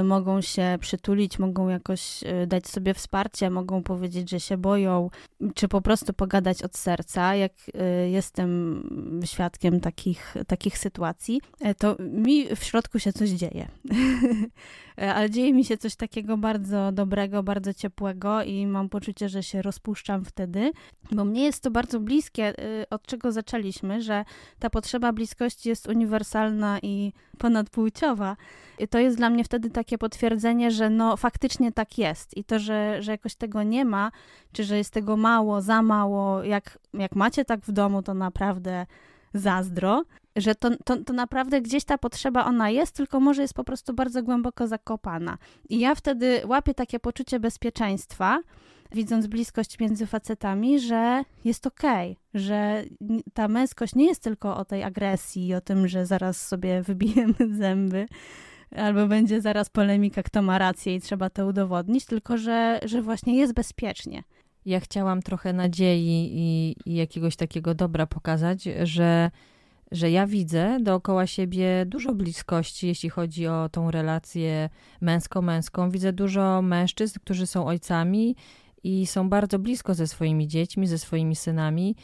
mogą 0.04 0.40
się 0.40 0.78
przytulić, 0.80 1.38
mogą 1.38 1.68
jakoś 1.68 2.22
y, 2.22 2.46
dać 2.46 2.66
sobie 2.66 2.94
wsparcie, 2.94 3.50
mogą 3.50 3.82
powiedzieć, 3.82 4.30
że 4.30 4.40
się 4.40 4.56
boją, 4.56 5.10
czy 5.54 5.68
po 5.68 5.80
prostu 5.80 6.12
pogadać 6.12 6.62
od 6.62 6.76
serca. 6.76 7.34
Jak 7.34 7.52
y, 7.52 8.10
jestem 8.10 8.82
świadkiem 9.24 9.80
takich, 9.80 10.34
takich 10.46 10.78
sytuacji, 10.78 11.40
to 11.78 11.96
mi 12.00 12.56
w 12.56 12.64
środku 12.64 12.98
się 12.98 13.12
coś 13.12 13.30
dzieje. 13.30 13.68
Ale 14.96 15.30
dzieje 15.30 15.52
mi 15.52 15.64
się 15.64 15.78
coś 15.78 15.96
takiego 15.96 16.36
bardzo 16.36 16.92
dobrego, 16.92 17.42
bardzo 17.42 17.74
ciepłego 17.74 18.42
i 18.42 18.66
mam 18.66 18.88
poczucie, 18.88 19.28
że 19.28 19.42
się 19.42 19.62
rozpuszczam 19.62 20.24
wtedy, 20.24 20.72
bo 21.12 21.24
mnie 21.24 21.44
jest 21.44 21.62
to 21.62 21.70
bardzo 21.70 22.00
bliskie, 22.00 22.54
od 22.90 23.02
czego 23.06 23.32
zaczęliśmy, 23.32 24.02
że 24.02 24.24
ta 24.58 24.70
potrzeba 24.70 25.12
bliskości 25.12 25.68
jest 25.68 25.88
uniwersalna 25.88 26.78
i 26.82 27.12
ponadpłciowa. 27.38 28.36
I 28.78 28.88
to 28.88 28.98
jest 28.98 29.16
dla 29.16 29.30
mnie 29.30 29.44
wtedy 29.44 29.70
takie 29.70 29.98
potwierdzenie, 29.98 30.70
że 30.70 30.90
no 30.90 31.16
faktycznie 31.16 31.72
tak 31.72 31.98
jest 31.98 32.36
i 32.36 32.44
to, 32.44 32.58
że, 32.58 33.02
że 33.02 33.12
jakoś 33.12 33.34
tego 33.34 33.62
nie 33.62 33.84
ma, 33.84 34.10
czy 34.52 34.64
że 34.64 34.76
jest 34.78 34.90
tego 34.90 35.16
mało, 35.16 35.60
za 35.60 35.82
mało, 35.82 36.44
jak, 36.44 36.78
jak 36.94 37.16
macie 37.16 37.44
tak 37.44 37.60
w 37.60 37.72
domu, 37.72 38.02
to 38.02 38.14
naprawdę 38.14 38.86
zazdro, 39.34 40.04
że 40.36 40.54
to, 40.54 40.70
to, 40.84 40.96
to 40.96 41.12
naprawdę 41.12 41.60
gdzieś 41.60 41.84
ta 41.84 41.98
potrzeba 41.98 42.44
ona 42.44 42.70
jest, 42.70 42.96
tylko 42.96 43.20
może 43.20 43.42
jest 43.42 43.54
po 43.54 43.64
prostu 43.64 43.94
bardzo 43.94 44.22
głęboko 44.22 44.66
zakopana. 44.66 45.38
I 45.68 45.78
ja 45.78 45.94
wtedy 45.94 46.42
łapię 46.46 46.74
takie 46.74 47.00
poczucie 47.00 47.40
bezpieczeństwa, 47.40 48.40
widząc 48.92 49.26
bliskość 49.26 49.78
między 49.78 50.06
facetami, 50.06 50.80
że 50.80 51.22
jest 51.44 51.66
okej, 51.66 52.10
okay, 52.10 52.42
że 52.42 52.84
ta 53.34 53.48
męskość 53.48 53.94
nie 53.94 54.06
jest 54.06 54.22
tylko 54.22 54.56
o 54.56 54.64
tej 54.64 54.84
agresji, 54.84 55.54
o 55.54 55.60
tym, 55.60 55.88
że 55.88 56.06
zaraz 56.06 56.46
sobie 56.48 56.82
wybijemy 56.82 57.34
zęby, 57.58 58.06
albo 58.76 59.06
będzie 59.06 59.40
zaraz 59.40 59.70
polemika, 59.70 60.22
kto 60.22 60.42
ma 60.42 60.58
rację 60.58 60.94
i 60.94 61.00
trzeba 61.00 61.30
to 61.30 61.46
udowodnić, 61.46 62.06
tylko 62.06 62.38
że, 62.38 62.80
że 62.84 63.02
właśnie 63.02 63.36
jest 63.36 63.54
bezpiecznie. 63.54 64.22
Ja 64.66 64.80
chciałam 64.80 65.22
trochę 65.22 65.52
nadziei 65.52 66.30
i, 66.34 66.76
i 66.86 66.94
jakiegoś 66.94 67.36
takiego 67.36 67.74
dobra 67.74 68.06
pokazać, 68.06 68.68
że 68.82 69.30
że 69.92 70.10
ja 70.10 70.26
widzę 70.26 70.78
dookoła 70.80 71.26
siebie 71.26 71.86
dużo 71.86 72.14
bliskości, 72.14 72.86
jeśli 72.86 73.10
chodzi 73.10 73.46
o 73.46 73.68
tą 73.68 73.90
relację 73.90 74.70
męsko-męską. 75.00 75.90
Widzę 75.90 76.12
dużo 76.12 76.62
mężczyzn, 76.62 77.18
którzy 77.22 77.46
są 77.46 77.66
ojcami 77.66 78.36
i 78.84 79.06
są 79.06 79.28
bardzo 79.28 79.58
blisko 79.58 79.94
ze 79.94 80.06
swoimi 80.06 80.48
dziećmi, 80.48 80.86
ze 80.86 80.98
swoimi 80.98 81.36
synami. 81.36 81.96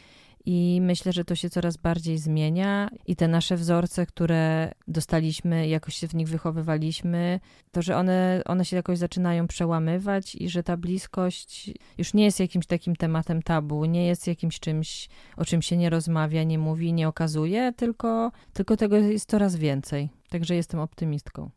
I 0.45 0.79
myślę, 0.81 1.13
że 1.13 1.25
to 1.25 1.35
się 1.35 1.49
coraz 1.49 1.77
bardziej 1.77 2.17
zmienia 2.17 2.89
i 3.07 3.15
te 3.15 3.27
nasze 3.27 3.57
wzorce, 3.57 4.05
które 4.05 4.71
dostaliśmy, 4.87 5.67
jakoś 5.67 5.95
się 5.95 6.07
w 6.07 6.15
nich 6.15 6.29
wychowywaliśmy, 6.29 7.39
to, 7.71 7.81
że 7.81 7.97
one, 7.97 8.41
one 8.45 8.65
się 8.65 8.75
jakoś 8.75 8.97
zaczynają 8.97 9.47
przełamywać 9.47 10.35
i 10.35 10.49
że 10.49 10.63
ta 10.63 10.77
bliskość 10.77 11.71
już 11.97 12.13
nie 12.13 12.23
jest 12.23 12.39
jakimś 12.39 12.65
takim 12.65 12.95
tematem 12.95 13.41
tabu, 13.41 13.85
nie 13.85 14.07
jest 14.07 14.27
jakimś 14.27 14.59
czymś, 14.59 15.09
o 15.37 15.45
czym 15.45 15.61
się 15.61 15.77
nie 15.77 15.89
rozmawia, 15.89 16.43
nie 16.43 16.59
mówi, 16.59 16.93
nie 16.93 17.07
okazuje, 17.07 17.73
tylko, 17.77 18.31
tylko 18.53 18.77
tego 18.77 18.97
jest 18.97 19.29
coraz 19.29 19.55
więcej. 19.55 20.09
Także 20.29 20.55
jestem 20.55 20.79
optymistką. 20.79 21.49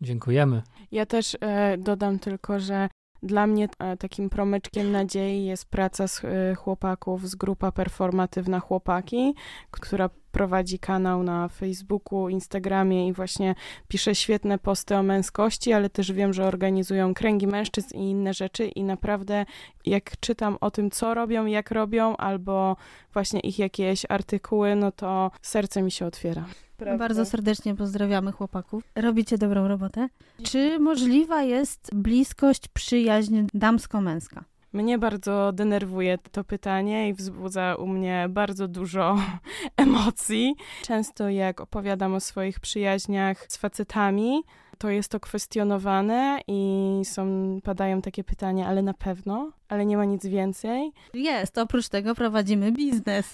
Dziękujemy. 0.00 0.62
Ja 0.92 1.06
też 1.06 1.36
e, 1.40 1.78
dodam 1.78 2.18
tylko, 2.18 2.60
że 2.60 2.88
dla 3.22 3.46
mnie 3.46 3.68
e, 3.78 3.96
takim 3.96 4.30
promyczkiem 4.30 4.92
nadziei 4.92 5.44
jest 5.44 5.64
praca 5.64 6.08
z 6.08 6.24
e, 6.24 6.54
chłopaków 6.54 7.28
z 7.28 7.34
grupa 7.34 7.72
performatywna 7.72 8.60
Chłopaki, 8.60 9.34
która 9.70 10.10
prowadzi 10.32 10.78
kanał 10.78 11.22
na 11.22 11.48
Facebooku, 11.48 12.28
Instagramie 12.28 13.08
i 13.08 13.12
właśnie 13.12 13.54
pisze 13.88 14.14
świetne 14.14 14.58
posty 14.58 14.96
o 14.96 15.02
męskości, 15.02 15.72
ale 15.72 15.90
też 15.90 16.12
wiem, 16.12 16.32
że 16.32 16.44
organizują 16.44 17.14
kręgi 17.14 17.46
mężczyzn 17.46 17.96
i 17.96 18.10
inne 18.10 18.34
rzeczy 18.34 18.66
i 18.66 18.84
naprawdę 18.84 19.46
jak 19.86 20.20
czytam 20.20 20.58
o 20.60 20.70
tym, 20.70 20.90
co 20.90 21.14
robią, 21.14 21.46
jak 21.46 21.70
robią, 21.70 22.16
albo 22.16 22.76
właśnie 23.12 23.40
ich 23.40 23.58
jakieś 23.58 24.06
artykuły, 24.08 24.76
no 24.76 24.92
to 24.92 25.30
serce 25.42 25.82
mi 25.82 25.90
się 25.90 26.06
otwiera. 26.06 26.44
Prawda? 26.76 26.98
Bardzo 26.98 27.24
serdecznie 27.24 27.74
pozdrawiamy 27.74 28.32
chłopaków. 28.32 28.84
Robicie 28.94 29.38
dobrą 29.38 29.68
robotę. 29.68 30.08
Czy 30.42 30.78
możliwa 30.78 31.42
jest 31.42 31.90
bliskość, 31.94 32.68
przyjaźń 32.68 33.46
damsko-męska? 33.54 34.44
Mnie 34.72 34.98
bardzo 34.98 35.52
denerwuje 35.52 36.18
to 36.32 36.44
pytanie 36.44 37.08
i 37.08 37.14
wzbudza 37.14 37.74
u 37.74 37.86
mnie 37.86 38.26
bardzo 38.30 38.68
dużo 38.68 39.18
emocji. 39.76 40.54
Często 40.82 41.28
jak 41.28 41.60
opowiadam 41.60 42.14
o 42.14 42.20
swoich 42.20 42.60
przyjaźniach 42.60 43.46
z 43.48 43.56
facetami, 43.56 44.42
to 44.78 44.90
jest 44.90 45.08
to 45.08 45.20
kwestionowane 45.20 46.40
i 46.48 47.00
są, 47.04 47.58
padają 47.64 48.02
takie 48.02 48.24
pytania, 48.24 48.66
ale 48.66 48.82
na 48.82 48.94
pewno, 48.94 49.52
ale 49.68 49.86
nie 49.86 49.96
ma 49.96 50.04
nic 50.04 50.26
więcej. 50.26 50.92
Jest, 51.14 51.58
oprócz 51.58 51.88
tego 51.88 52.14
prowadzimy 52.14 52.72
biznes. 52.72 53.32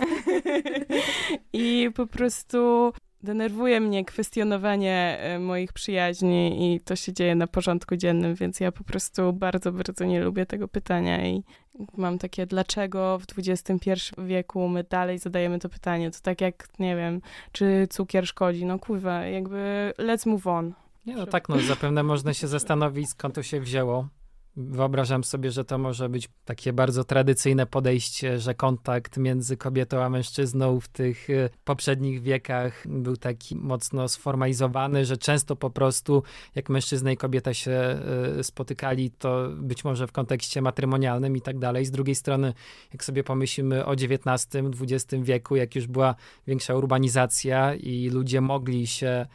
I 1.52 1.90
po 1.94 2.06
prostu 2.06 2.92
denerwuje 3.22 3.80
mnie 3.80 4.04
kwestionowanie 4.04 5.18
e, 5.20 5.38
moich 5.38 5.72
przyjaźni 5.72 6.74
i 6.74 6.80
to 6.80 6.96
się 6.96 7.12
dzieje 7.12 7.34
na 7.34 7.46
porządku 7.46 7.96
dziennym, 7.96 8.34
więc 8.34 8.60
ja 8.60 8.72
po 8.72 8.84
prostu 8.84 9.32
bardzo, 9.32 9.72
bardzo 9.72 10.04
nie 10.04 10.20
lubię 10.20 10.46
tego 10.46 10.68
pytania 10.68 11.26
i 11.26 11.42
mam 11.96 12.18
takie, 12.18 12.46
dlaczego 12.46 13.18
w 13.18 13.38
XXI 13.38 13.90
wieku 14.18 14.68
my 14.68 14.84
dalej 14.84 15.18
zadajemy 15.18 15.58
to 15.58 15.68
pytanie? 15.68 16.10
To 16.10 16.18
tak 16.22 16.40
jak, 16.40 16.68
nie 16.78 16.96
wiem, 16.96 17.20
czy 17.52 17.86
cukier 17.90 18.26
szkodzi? 18.26 18.64
No 18.64 18.78
kurwa, 18.78 19.22
jakby 19.24 19.92
let's 19.98 20.28
move 20.28 20.46
on. 20.46 20.72
Nie, 21.06 21.16
no 21.16 21.26
tak, 21.26 21.48
no 21.48 21.58
zapewne 21.58 22.02
można 22.02 22.34
się 22.34 22.48
zastanowić, 22.48 23.10
skąd 23.10 23.34
to 23.34 23.42
się 23.42 23.60
wzięło 23.60 24.08
Wyobrażam 24.60 25.24
sobie, 25.24 25.50
że 25.50 25.64
to 25.64 25.78
może 25.78 26.08
być 26.08 26.28
takie 26.44 26.72
bardzo 26.72 27.04
tradycyjne 27.04 27.66
podejście, 27.66 28.38
że 28.38 28.54
kontakt 28.54 29.16
między 29.16 29.56
kobietą 29.56 30.02
a 30.02 30.10
mężczyzną 30.10 30.80
w 30.80 30.88
tych 30.88 31.30
e, 31.30 31.50
poprzednich 31.64 32.22
wiekach 32.22 32.84
był 32.88 33.16
taki 33.16 33.56
mocno 33.56 34.08
sformalizowany, 34.08 35.04
że 35.04 35.16
często 35.16 35.56
po 35.56 35.70
prostu 35.70 36.22
jak 36.54 36.68
mężczyzna 36.68 37.12
i 37.12 37.16
kobieta 37.16 37.54
się 37.54 37.70
e, 37.70 38.44
spotykali, 38.44 39.10
to 39.10 39.48
być 39.56 39.84
może 39.84 40.06
w 40.06 40.12
kontekście 40.12 40.62
matrymonialnym 40.62 41.36
i 41.36 41.40
tak 41.40 41.58
dalej. 41.58 41.86
Z 41.86 41.90
drugiej 41.90 42.14
strony, 42.14 42.54
jak 42.92 43.04
sobie 43.04 43.24
pomyślimy 43.24 43.86
o 43.86 43.92
XIX-XX 43.92 45.24
wieku, 45.24 45.56
jak 45.56 45.76
już 45.76 45.86
była 45.86 46.14
większa 46.46 46.74
urbanizacja 46.74 47.74
i 47.74 48.10
ludzie 48.10 48.40
mogli 48.40 48.86
się 48.86 49.26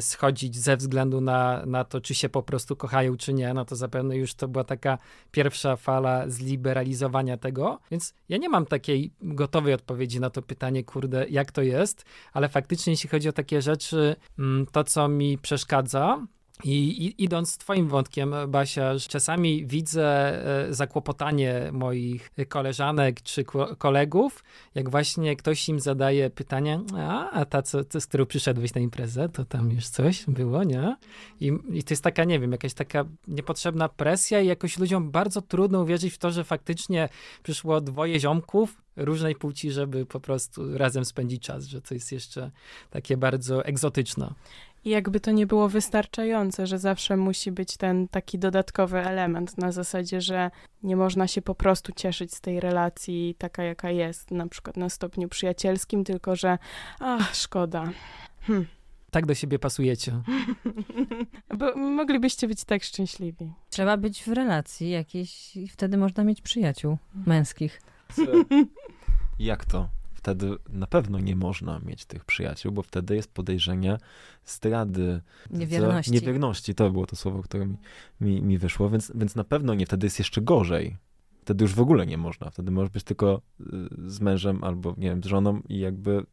schodzić 0.00 0.56
ze 0.56 0.76
względu 0.76 1.20
na, 1.20 1.66
na 1.66 1.84
to, 1.84 2.00
czy 2.00 2.14
się 2.14 2.28
po 2.28 2.42
prostu 2.42 2.76
kochają, 2.76 3.16
czy 3.16 3.32
nie, 3.32 3.54
no 3.54 3.64
to 3.64 3.76
zapewne 3.76 4.16
już 4.16 4.34
to 4.34 4.48
była 4.48 4.64
taka 4.64 4.98
pierwsza 5.30 5.76
fala 5.76 6.28
zliberalizowania 6.28 7.36
tego. 7.36 7.80
Więc 7.90 8.14
ja 8.28 8.36
nie 8.36 8.48
mam 8.48 8.66
takiej 8.66 9.12
gotowej 9.20 9.74
odpowiedzi 9.74 10.20
na 10.20 10.30
to 10.30 10.42
pytanie, 10.42 10.84
kurde, 10.84 11.28
jak 11.28 11.52
to 11.52 11.62
jest, 11.62 12.04
ale 12.32 12.48
faktycznie, 12.48 12.92
jeśli 12.92 13.10
chodzi 13.10 13.28
o 13.28 13.32
takie 13.32 13.62
rzeczy, 13.62 14.16
mm, 14.38 14.66
to 14.72 14.84
co 14.84 15.08
mi 15.08 15.38
przeszkadza, 15.38 16.26
i, 16.62 17.06
I, 17.06 17.24
idąc 17.24 17.58
twoim 17.58 17.88
wątkiem, 17.88 18.34
Basia, 18.48 18.94
czasami 19.08 19.66
widzę 19.66 20.06
e, 20.68 20.74
zakłopotanie 20.74 21.70
moich 21.72 22.30
koleżanek 22.48 23.22
czy 23.22 23.44
kolegów, 23.78 24.44
jak 24.74 24.90
właśnie 24.90 25.36
ktoś 25.36 25.68
im 25.68 25.80
zadaje 25.80 26.30
pytanie, 26.30 26.80
a, 26.96 27.30
a 27.30 27.44
ta, 27.44 27.62
co, 27.62 27.78
z 28.00 28.06
którą 28.06 28.26
przyszedłeś 28.26 28.74
na 28.74 28.80
imprezę, 28.80 29.28
to 29.28 29.44
tam 29.44 29.70
już 29.70 29.88
coś 29.88 30.24
było, 30.28 30.64
nie? 30.64 30.96
I, 31.40 31.52
I 31.72 31.84
to 31.84 31.92
jest 31.92 32.02
taka, 32.02 32.24
nie 32.24 32.40
wiem, 32.40 32.52
jakaś 32.52 32.74
taka 32.74 33.04
niepotrzebna 33.28 33.88
presja 33.88 34.40
i 34.40 34.46
jakoś 34.46 34.78
ludziom 34.78 35.10
bardzo 35.10 35.42
trudno 35.42 35.82
uwierzyć 35.82 36.14
w 36.14 36.18
to, 36.18 36.30
że 36.30 36.44
faktycznie 36.44 37.08
przyszło 37.42 37.80
dwoje 37.80 38.20
ziomków, 38.20 38.84
różnej 38.96 39.34
płci, 39.34 39.70
żeby 39.70 40.06
po 40.06 40.20
prostu 40.20 40.78
razem 40.78 41.04
spędzić 41.04 41.42
czas, 41.42 41.64
że 41.64 41.80
to 41.80 41.94
jest 41.94 42.12
jeszcze 42.12 42.50
takie 42.90 43.16
bardzo 43.16 43.64
egzotyczne. 43.64 44.34
I 44.84 44.90
jakby 44.90 45.20
to 45.20 45.30
nie 45.30 45.46
było 45.46 45.68
wystarczające, 45.68 46.66
że 46.66 46.78
zawsze 46.78 47.16
musi 47.16 47.52
być 47.52 47.76
ten 47.76 48.08
taki 48.08 48.38
dodatkowy 48.38 48.98
element 48.98 49.58
na 49.58 49.72
zasadzie, 49.72 50.20
że 50.20 50.50
nie 50.82 50.96
można 50.96 51.28
się 51.28 51.42
po 51.42 51.54
prostu 51.54 51.92
cieszyć 51.92 52.34
z 52.34 52.40
tej 52.40 52.60
relacji 52.60 53.34
taka, 53.38 53.62
jaka 53.62 53.90
jest, 53.90 54.30
na 54.30 54.48
przykład 54.48 54.76
na 54.76 54.88
stopniu 54.88 55.28
przyjacielskim, 55.28 56.04
tylko 56.04 56.36
że 56.36 56.58
ach, 57.00 57.34
szkoda. 57.34 57.90
Hm. 58.40 58.66
Tak 59.10 59.26
do 59.26 59.34
siebie 59.34 59.58
pasujecie. 59.58 60.12
Bo 61.58 61.76
moglibyście 61.76 62.48
być 62.48 62.64
tak 62.64 62.82
szczęśliwi. 62.82 63.52
Trzeba 63.70 63.96
być 63.96 64.24
w 64.24 64.28
relacji 64.28 64.90
jakiejś 64.90 65.56
i 65.56 65.68
wtedy 65.68 65.96
można 65.96 66.24
mieć 66.24 66.40
przyjaciół 66.40 66.98
męskich. 67.26 67.82
Jak 69.38 69.64
to? 69.64 69.88
Wtedy 70.24 70.56
na 70.68 70.86
pewno 70.86 71.20
nie 71.20 71.36
można 71.36 71.78
mieć 71.78 72.04
tych 72.04 72.24
przyjaciół, 72.24 72.72
bo 72.72 72.82
wtedy 72.82 73.16
jest 73.16 73.32
podejrzenie 73.32 73.98
zdrady. 74.44 75.20
Niewierności. 75.50 76.12
Niewierności, 76.12 76.74
to 76.74 76.90
było 76.90 77.06
to 77.06 77.16
słowo, 77.16 77.42
które 77.42 77.66
mi, 77.66 77.76
mi, 78.20 78.42
mi 78.42 78.58
wyszło, 78.58 78.90
więc, 78.90 79.12
więc 79.14 79.34
na 79.34 79.44
pewno 79.44 79.74
nie, 79.74 79.86
wtedy 79.86 80.06
jest 80.06 80.18
jeszcze 80.18 80.40
gorzej. 80.40 80.96
Wtedy 81.42 81.64
już 81.64 81.74
w 81.74 81.80
ogóle 81.80 82.06
nie 82.06 82.18
można. 82.18 82.50
Wtedy 82.50 82.70
możesz 82.70 82.90
być 82.90 83.04
tylko 83.04 83.40
y, 83.60 83.64
z 84.10 84.20
mężem 84.20 84.64
albo, 84.64 84.94
nie 84.98 85.08
wiem, 85.08 85.22
z 85.22 85.26
żoną 85.26 85.60
i 85.68 85.78
jakby 85.78 86.26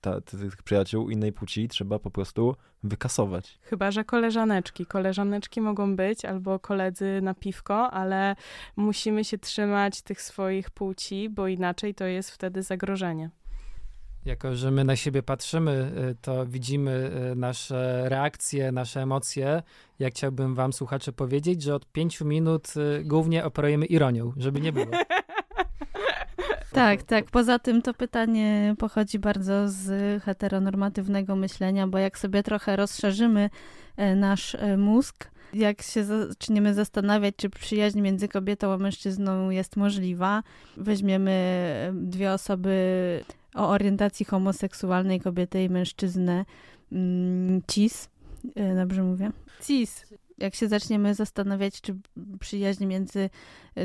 ta, 0.00 0.20
tych 0.20 0.62
przyjaciół 0.62 1.10
innej 1.10 1.32
płci 1.32 1.68
trzeba 1.68 1.98
po 1.98 2.10
prostu 2.10 2.56
wykasować. 2.82 3.58
Chyba, 3.62 3.90
że 3.90 4.04
koleżaneczki. 4.04 4.86
Koleżaneczki 4.86 5.60
mogą 5.60 5.96
być 5.96 6.24
albo 6.24 6.58
koledzy 6.58 7.20
na 7.22 7.34
piwko, 7.34 7.90
ale 7.90 8.36
musimy 8.76 9.24
się 9.24 9.38
trzymać 9.38 10.02
tych 10.02 10.22
swoich 10.22 10.70
płci, 10.70 11.28
bo 11.28 11.48
inaczej 11.48 11.94
to 11.94 12.04
jest 12.04 12.30
wtedy 12.30 12.62
zagrożenie. 12.62 13.30
Jako, 14.24 14.56
że 14.56 14.70
my 14.70 14.84
na 14.84 14.96
siebie 14.96 15.22
patrzymy, 15.22 15.92
y, 16.10 16.16
to 16.20 16.46
widzimy 16.46 17.10
y, 17.32 17.36
nasze 17.36 18.08
reakcje, 18.08 18.72
nasze 18.72 19.02
emocje. 19.02 19.62
Ja 19.98 20.10
chciałbym 20.10 20.54
wam, 20.54 20.72
słuchacze, 20.72 21.12
powiedzieć, 21.12 21.62
że 21.62 21.74
od 21.74 21.86
pięciu 21.86 22.24
minut 22.24 22.68
y, 22.76 23.04
głównie 23.04 23.44
operujemy 23.44 23.86
ironią, 23.86 24.32
żeby 24.36 24.60
nie 24.60 24.72
było. 24.72 24.86
Tak, 26.72 27.02
tak. 27.02 27.24
Poza 27.24 27.58
tym 27.58 27.82
to 27.82 27.94
pytanie 27.94 28.74
pochodzi 28.78 29.18
bardzo 29.18 29.68
z 29.68 30.22
heteronormatywnego 30.22 31.36
myślenia, 31.36 31.86
bo 31.86 31.98
jak 31.98 32.18
sobie 32.18 32.42
trochę 32.42 32.76
rozszerzymy 32.76 33.50
e, 33.96 34.16
nasz 34.16 34.54
e, 34.54 34.76
mózg, 34.76 35.30
jak 35.54 35.82
się 35.82 36.04
zaczniemy 36.04 36.74
zastanawiać, 36.74 37.34
czy 37.36 37.50
przyjaźń 37.50 38.00
między 38.00 38.28
kobietą 38.28 38.72
a 38.72 38.78
mężczyzną 38.78 39.50
jest 39.50 39.76
możliwa, 39.76 40.42
weźmiemy 40.76 41.30
e, 41.30 41.92
dwie 41.94 42.32
osoby 42.32 43.24
o 43.54 43.68
orientacji 43.68 44.26
homoseksualnej, 44.26 45.20
kobietę 45.20 45.64
i 45.64 45.70
mężczyznę, 45.70 46.44
mm, 46.92 47.62
cis, 47.68 48.08
dobrze 48.76 49.02
mówię? 49.02 49.30
Cis 49.62 50.04
jak 50.40 50.54
się 50.54 50.68
zaczniemy 50.68 51.14
zastanawiać, 51.14 51.80
czy 51.80 51.96
przyjaźń 52.40 52.86
między 52.86 53.30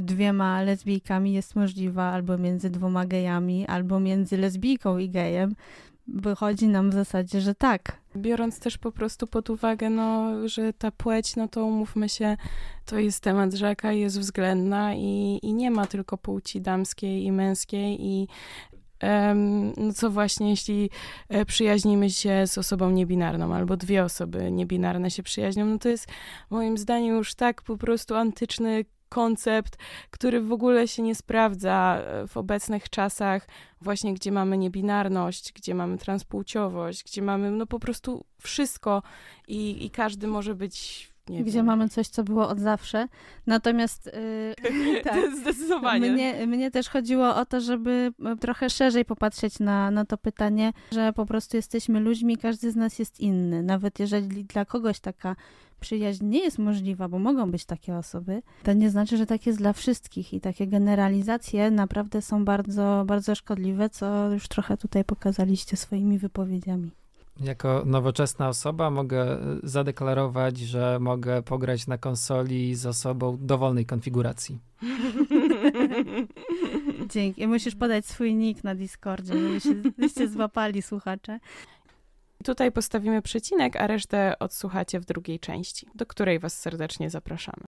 dwiema 0.01 0.61
lesbijkami 0.61 1.33
jest 1.33 1.55
możliwa, 1.55 2.03
albo 2.03 2.37
między 2.37 2.69
dwoma 2.69 3.05
gejami, 3.05 3.67
albo 3.67 3.99
między 3.99 4.37
lesbijką 4.37 4.97
i 4.97 5.09
gejem, 5.09 5.55
wychodzi 6.07 6.67
nam 6.67 6.89
w 6.89 6.93
zasadzie, 6.93 7.41
że 7.41 7.55
tak. 7.55 7.97
Biorąc 8.15 8.59
też 8.59 8.77
po 8.77 8.91
prostu 8.91 9.27
pod 9.27 9.49
uwagę, 9.49 9.89
no, 9.89 10.31
że 10.47 10.73
ta 10.73 10.91
płeć, 10.91 11.35
no 11.35 11.47
to 11.47 11.65
umówmy 11.65 12.09
się, 12.09 12.37
to 12.85 12.99
jest 12.99 13.23
temat 13.23 13.53
rzeka, 13.53 13.91
jest 13.91 14.19
względna 14.19 14.95
i, 14.95 15.39
i 15.43 15.53
nie 15.53 15.71
ma 15.71 15.87
tylko 15.87 16.17
płci 16.17 16.61
damskiej 16.61 17.23
i 17.23 17.31
męskiej 17.31 18.05
i 18.05 18.27
no 19.77 19.93
co 19.93 20.09
właśnie, 20.09 20.49
jeśli 20.49 20.89
e, 21.29 21.45
przyjaźnimy 21.45 22.09
się 22.09 22.47
z 22.47 22.57
osobą 22.57 22.89
niebinarną, 22.89 23.55
albo 23.55 23.77
dwie 23.77 24.03
osoby 24.03 24.51
niebinarne 24.51 25.11
się 25.11 25.23
przyjaźnią, 25.23 25.65
no 25.65 25.79
to 25.79 25.89
jest 25.89 26.07
moim 26.49 26.77
zdaniem 26.77 27.15
już 27.15 27.35
tak 27.35 27.61
po 27.61 27.77
prostu 27.77 28.15
antyczny 28.15 28.85
koncept, 29.09 29.77
który 30.09 30.41
w 30.41 30.51
ogóle 30.51 30.87
się 30.87 31.03
nie 31.03 31.15
sprawdza 31.15 31.97
e, 31.97 32.27
w 32.27 32.37
obecnych 32.37 32.89
czasach, 32.89 33.47
właśnie 33.81 34.13
gdzie 34.13 34.31
mamy 34.31 34.57
niebinarność, 34.57 35.53
gdzie 35.53 35.75
mamy 35.75 35.97
transpłciowość, 35.97 37.03
gdzie 37.03 37.21
mamy 37.21 37.51
no 37.51 37.65
po 37.65 37.79
prostu 37.79 38.25
wszystko 38.41 39.03
i, 39.47 39.85
i 39.85 39.89
każdy 39.89 40.27
może 40.27 40.55
być 40.55 41.14
nie 41.29 41.43
gdzie 41.43 41.51
wiem. 41.51 41.65
mamy 41.65 41.89
coś, 41.89 42.07
co 42.07 42.23
było 42.23 42.49
od 42.49 42.59
zawsze. 42.59 43.07
Natomiast 43.47 44.11
yy, 44.69 45.01
tak, 45.03 45.15
zdecydowanie. 45.41 46.11
Mnie, 46.11 46.47
mnie 46.47 46.71
też 46.71 46.89
chodziło 46.89 47.35
o 47.35 47.45
to, 47.45 47.61
żeby 47.61 48.13
e, 48.25 48.35
trochę 48.35 48.69
szerzej 48.69 49.05
popatrzeć 49.05 49.59
na, 49.59 49.91
na 49.91 50.05
to 50.05 50.17
pytanie, 50.17 50.73
że 50.91 51.13
po 51.13 51.25
prostu 51.25 51.57
jesteśmy 51.57 51.99
ludźmi, 51.99 52.37
każdy 52.37 52.71
z 52.71 52.75
nas 52.75 52.99
jest 52.99 53.19
inny. 53.19 53.63
Nawet 53.63 53.99
jeżeli 53.99 54.43
dla 54.43 54.65
kogoś 54.65 54.99
taka 54.99 55.35
przyjaźń 55.79 56.25
nie 56.25 56.39
jest 56.39 56.59
możliwa, 56.59 57.07
bo 57.07 57.19
mogą 57.19 57.51
być 57.51 57.65
takie 57.65 57.95
osoby, 57.95 58.41
to 58.63 58.73
nie 58.73 58.89
znaczy, 58.89 59.17
że 59.17 59.25
tak 59.25 59.45
jest 59.45 59.59
dla 59.59 59.73
wszystkich 59.73 60.33
i 60.33 60.41
takie 60.41 60.67
generalizacje 60.67 61.71
naprawdę 61.71 62.21
są 62.21 62.45
bardzo, 62.45 63.03
bardzo 63.07 63.35
szkodliwe, 63.35 63.89
co 63.89 64.31
już 64.31 64.47
trochę 64.47 64.77
tutaj 64.77 65.03
pokazaliście 65.03 65.77
swoimi 65.77 66.17
wypowiedziami. 66.17 66.91
Jako 67.39 67.83
nowoczesna 67.85 68.49
osoba 68.49 68.89
mogę 68.89 69.21
e, 69.21 69.39
zadeklarować, 69.63 70.57
że 70.57 70.99
mogę 70.99 71.43
pograć 71.43 71.87
na 71.87 71.97
konsoli 71.97 72.75
z 72.75 72.85
osobą 72.85 73.37
dowolnej 73.41 73.85
konfiguracji. 73.85 74.59
Dzięki. 77.13 77.47
Musisz 77.47 77.75
podać 77.75 78.05
swój 78.05 78.35
nick 78.35 78.63
na 78.63 78.75
Discordzie, 78.75 79.59
żebyście 79.59 80.29
złapali 80.29 80.81
słuchacze. 80.81 81.39
Tutaj 82.43 82.71
postawimy 82.71 83.21
przecinek, 83.21 83.75
a 83.75 83.87
resztę 83.87 84.39
odsłuchacie 84.39 84.99
w 84.99 85.05
drugiej 85.05 85.39
części, 85.39 85.87
do 85.95 86.05
której 86.05 86.39
Was 86.39 86.59
serdecznie 86.59 87.09
zapraszamy. 87.09 87.63